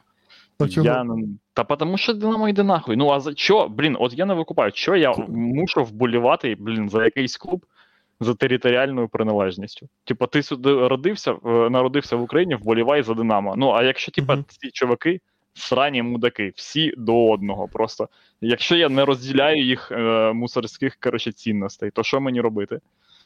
[0.60, 0.88] А чого?
[0.88, 1.06] Я...
[1.54, 2.96] Та потому що Динамо йде нахуй.
[2.96, 7.04] Ну а за що, блін, от я не викупаю, що я мушу вболівати, блін, за
[7.04, 7.66] якийсь клуб
[8.24, 9.88] за територіальною приналежністю.
[10.04, 13.54] Типа, ти сюди родився, е, народився в Україні, вболівай за Динамо.
[13.58, 14.46] Ну, а якщо, типа, Мгм.
[14.48, 15.20] ці чуваки,
[15.54, 18.10] срані мудаки, всі до одного просто.
[18.42, 22.80] Якщо я не розділяю їх е, мусорських коротше, цінностей, то що мені робити?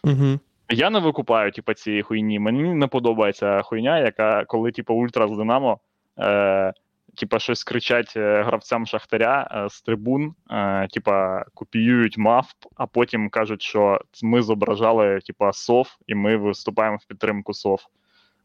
[0.04, 0.40] Угу.
[0.70, 2.40] Я не викупаю, типу, цієї хуйні.
[2.40, 5.80] Мені не подобається хуйня, яка, коли, типу, ультра з Динамо,
[6.20, 6.74] е,
[7.18, 13.30] типа, щось кричать е, гравцям Шахтаря е, з трибун, е, типа, копіюють мавп, а потім
[13.30, 17.80] кажуть, що ми зображали, типа, сов, і ми виступаємо в підтримку сов.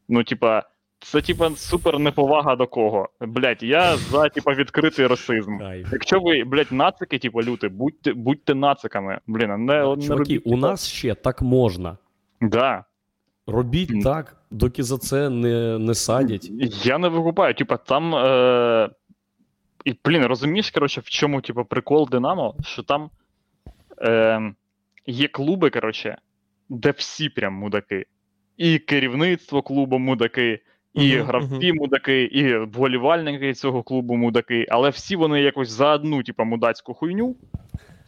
[0.09, 0.63] Ну, типа,
[0.99, 3.09] це, типа, супер неповага до кого.
[3.21, 5.59] Блять, я за, типа, відкритий расизм.
[5.91, 9.19] Якщо ви, блядь, нацики, типу, люти, будьте, будьте нациками.
[9.27, 11.97] Блін, а не, не Чуваки, робіть, у типа- нас ще так можна.
[12.41, 12.85] Да.
[13.47, 16.51] Робіть так, доки за це не, не садять.
[16.85, 18.15] Я не викупаю, типа, там.
[18.15, 18.89] Е...
[19.85, 23.09] І, блін, розумієш, коротше, в чому, типу, прикол Динамо, що там
[24.01, 24.53] е...
[25.05, 26.17] є клуби, коротше,
[26.69, 28.05] де всі прям мудаки.
[28.57, 30.59] І керівництво клубу мудаки,
[30.93, 36.23] і Мгм, гравці мудаки, і вболівальники цього клубу мудаки, але всі вони якось за одну,
[36.23, 37.35] типа, мудацьку хуйню.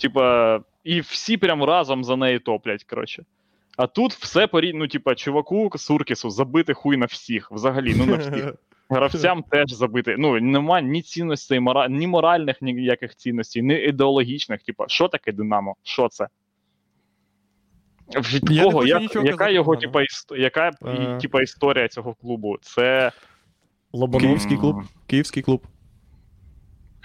[0.01, 3.25] Типа, і всі прям разом за неї топлять, коротше.
[3.77, 4.73] А тут все порі...
[4.75, 8.53] ну, типа, чуваку Суркісу забити хуй на всіх, взагалі, ну на всіх.
[8.89, 10.15] Гравцям теж забити.
[10.17, 11.87] Ну, нема ні цінностей, мора...
[11.87, 14.63] ні моральних ніяких цінностей, ні ідеологічних.
[14.63, 15.75] Типа, що таке Динамо?
[15.83, 16.27] Що це?
[18.15, 18.85] Від Я кого?
[18.85, 20.25] Як, яка казати його, типа, іс...
[20.37, 21.17] яка Е.
[21.21, 22.57] типа, історія цього клубу?
[22.61, 23.11] Це
[23.93, 24.83] Лобановський клуб.
[25.07, 25.61] Київський клуб.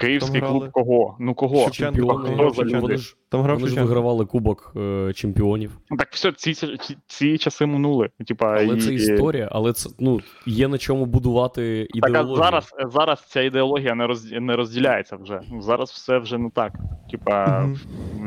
[0.01, 0.73] Київський Там клуб грали.
[0.73, 1.17] кого?
[1.21, 1.65] Ну кого?
[1.65, 1.97] Шевченко.
[1.99, 2.35] чемпіони.
[2.35, 3.89] Хто за Вони ж, Там грав вони ж Шевченко.
[3.89, 5.79] вигравали Кубок е, чемпіонів.
[5.91, 8.11] Ну, Так все, ці, ці, ці часи минули.
[8.27, 8.81] Типа, Але і...
[8.81, 12.37] це історія, але це ну, є на чому будувати Так, а ідеологію.
[12.37, 15.41] зараз, зараз ця ідеологія не, роз, не розділяється вже.
[15.61, 16.73] Зараз все вже не так.
[17.11, 17.79] Типа, Мгм.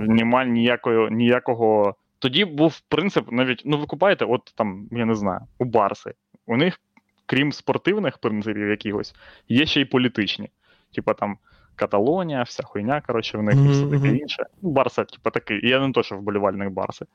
[0.05, 1.95] немає ніякої, ніякого.
[2.19, 6.13] Тоді був принцип, навіть, ну ви купаєте, от там, я не знаю, у Барси.
[6.47, 6.79] У них,
[7.25, 9.15] крім спортивних принципів якихось,
[9.49, 10.49] є ще й політичні.
[10.95, 11.37] Типа там
[11.75, 14.45] Каталонія, вся хуйня, коротше, в них і все таке інше.
[14.61, 15.69] Ну, Барса, типа, такий.
[15.69, 17.05] Я не то, що вболівальник Барси.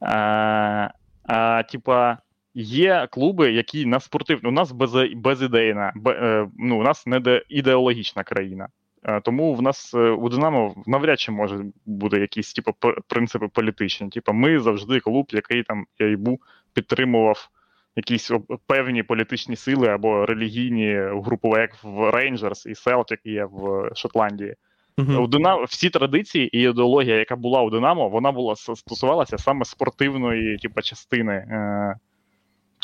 [0.00, 0.88] А,
[1.22, 2.18] а, типа,
[2.54, 4.48] є клуби, які на спортивну.
[4.48, 8.68] У нас без, безідейна, бе, е, ну, у нас не де, ідеологічна країна.
[9.04, 12.74] Е, Тому в нас е, у Динамо навряд чи може бути якісь типу,
[13.08, 14.08] принципи політичні.
[14.08, 16.40] Типу, ми завжди клуб, який там я й був,
[16.72, 17.48] підтримував
[17.96, 18.30] якісь
[18.66, 24.54] певні політичні сили або релігійні групи, як в Рейнджерс і Селтик є в Шотландії.
[24.98, 25.22] Мгм.
[25.22, 30.56] У Динамо всі традиції і ідеологія, яка була у Динамо, вона була стосувалася саме спортивної,
[30.58, 31.32] типа, частини.
[31.32, 31.94] Е,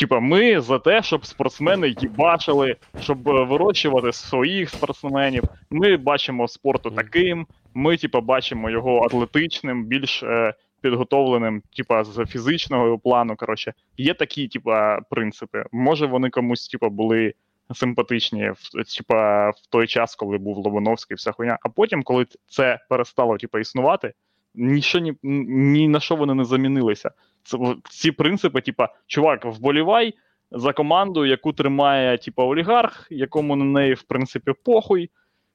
[0.01, 5.43] Типа, ми за те, щоб спортсмени їбачили, щоб е, вирощувати своїх спортсменів.
[5.71, 7.47] Ми бачимо спорту таким.
[7.75, 13.37] Ми, типа, бачимо його атлетичним, більш е, підготовленим, типа, з фізичного плану.
[13.37, 15.65] Коротше, є такі, типа, принципи.
[15.73, 17.35] Може, вони комусь, типа, були
[17.75, 21.59] симпатичні, в, типа, в той час, коли був Лобановський, вся хуйня.
[21.63, 24.13] А потім, коли це перестало типа, існувати,
[24.55, 27.11] ніщо ні, ні на що вони не замінилися.
[27.43, 27.59] Це
[27.91, 30.15] ці принципи, типа, чувак, вболівай
[30.51, 35.11] за команду, яку тримає типа олігарх, якому на неї, в принципі, похуй.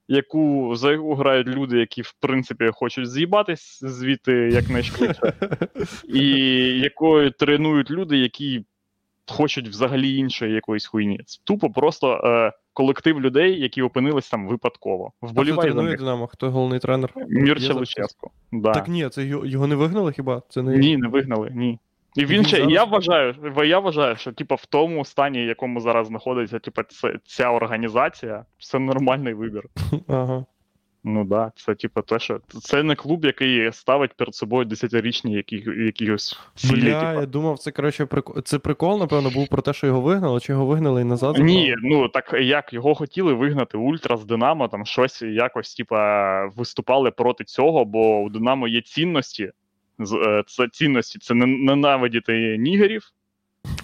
[0.08, 5.34] Яку за яку грають люди, які в принципі хочуть з'їбатись звідти якнайшвидше,
[6.08, 6.28] і
[6.80, 8.66] якою тренують люди, які
[9.28, 11.20] хочуть взагалі іншої якоїсь хуйні.
[11.26, 15.12] Це тупо просто е, колектив людей, які опинились там випадково.
[15.22, 16.00] Вболівай за них.
[16.00, 16.28] Динамо?
[16.28, 17.14] Хто головний тренер?
[17.28, 18.32] Мірча Луческо.
[18.52, 18.72] Да.
[18.72, 20.42] Так ні, це його, його не вигнали хіба?
[20.50, 21.80] Це не Ні, не вигнали, ні.
[22.16, 23.36] І він ще, зараз- я вважаю,
[23.66, 28.46] я вважаю, що типа в тому стані, в якому зараз знаходиться, типа, це, ця організація,
[28.60, 29.64] це нормальний вибір.
[30.08, 30.46] Ага.
[31.08, 35.64] Ну да, це типа те, що це не клуб, який ставить перед собою десятирічні які,
[35.86, 36.82] якісь цілі.
[36.82, 37.14] Бля, типа.
[37.14, 38.42] я думав, це коротше прикол.
[38.44, 41.38] Це прикол, напевно, був про те, що його вигнали, чи його вигнали і назад.
[41.38, 47.12] Ні, ну так як його хотіли вигнати Ультра з Динамо, там щось якось, типа, виступали
[47.12, 49.52] проти цього, бо у Динамо є цінності.
[50.48, 53.12] Це цінності це ненавидіти нігерів,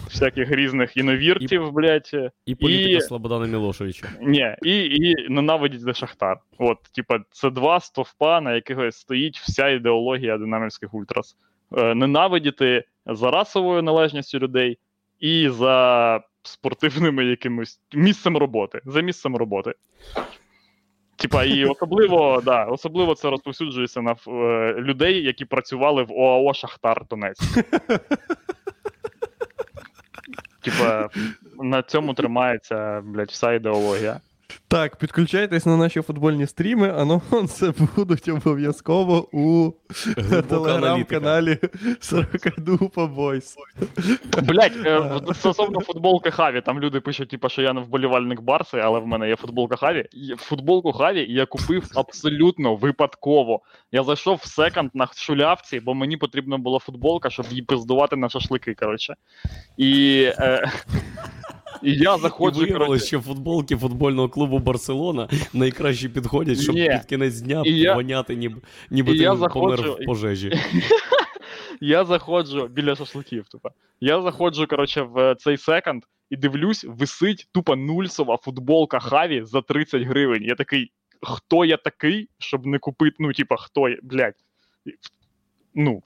[0.05, 2.09] всяких різних іновіртів, блядь.
[2.13, 4.09] е, І політика І- Слободана Мілошевича.
[4.21, 6.37] Ні, і, і ненавидіти Шахтар.
[6.57, 11.37] От, типа, це два стовпа, на яких стоїть вся ідеологія динамівських ультрас.
[11.77, 14.77] Е, ненавидіти за расовою належністю людей
[15.19, 18.81] і за спортивними якимось місцем роботи.
[18.85, 19.73] За місцем роботи.
[21.21, 27.05] Типа, і особливо, да, особливо це розповсюджується на е, людей, які працювали в ОАО Шахтар
[27.09, 27.39] Донець.
[30.61, 31.09] Типа,
[31.59, 34.19] на цьому тримається, блядь, вся ідеологія.
[34.71, 39.71] Так, підключайтесь на наші футбольні стріми, анонси будуть обов'язково у
[40.49, 41.57] телеграм-каналі
[41.99, 43.55] 40 Дупа Бойс.
[44.43, 44.73] Блять,
[45.33, 49.29] стосовно футболки Хаві, там люди пишуть, типу, що я не вболівальник Барси, але в мене
[49.29, 50.05] є футболка Хаві.
[50.37, 53.61] Футболку Хаві я купив абсолютно випадково.
[53.91, 58.29] Я зайшов в секонд на шулявці, бо мені потрібна була футболка, щоб її пиздувати на
[58.29, 58.73] шашлики.
[58.73, 59.15] Коротше.
[59.77, 60.71] І, е,
[61.83, 62.67] і я І заходжу.
[62.73, 66.89] коротше, що футболки футбольного клубу Барселона найкраще підходять, щоб Ні.
[66.89, 69.39] під кінець дня І я- воняти, ніби, ніби і ти я помер
[69.77, 70.51] заходжу, в пожежі.
[71.83, 73.69] Я заходжу біля шашликів, тупо.
[74.01, 80.01] Я заходжу, коротше, в цей секонд і дивлюсь, висить тупо нульсова футболка Хаві за 30
[80.01, 80.43] гривень.
[80.43, 84.35] Я такий, хто я такий, щоб не купити, ну, типа, хто я, блядь.
[85.75, 86.03] Ну,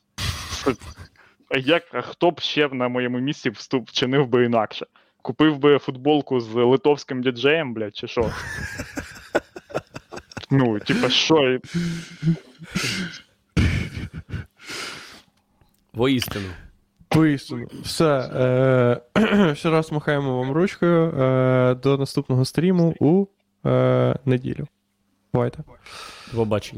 [1.50, 4.86] а як, хто б ще на моєму місці вступ, вчинив би інакше?
[5.26, 8.32] Купив би футболку з литовським діджеєм, блядь, чи що?
[10.52, 11.60] Ну, типа, що?
[15.94, 16.46] Воістину.
[17.08, 17.68] Поістину.
[17.84, 18.20] Все.
[19.18, 21.10] Е- ще раз махаємо вам ручкою.
[21.10, 23.26] Е- до наступного стріму у
[23.70, 24.68] е- неділю.
[25.34, 25.64] Бувайте.
[26.36, 26.74] Побачення.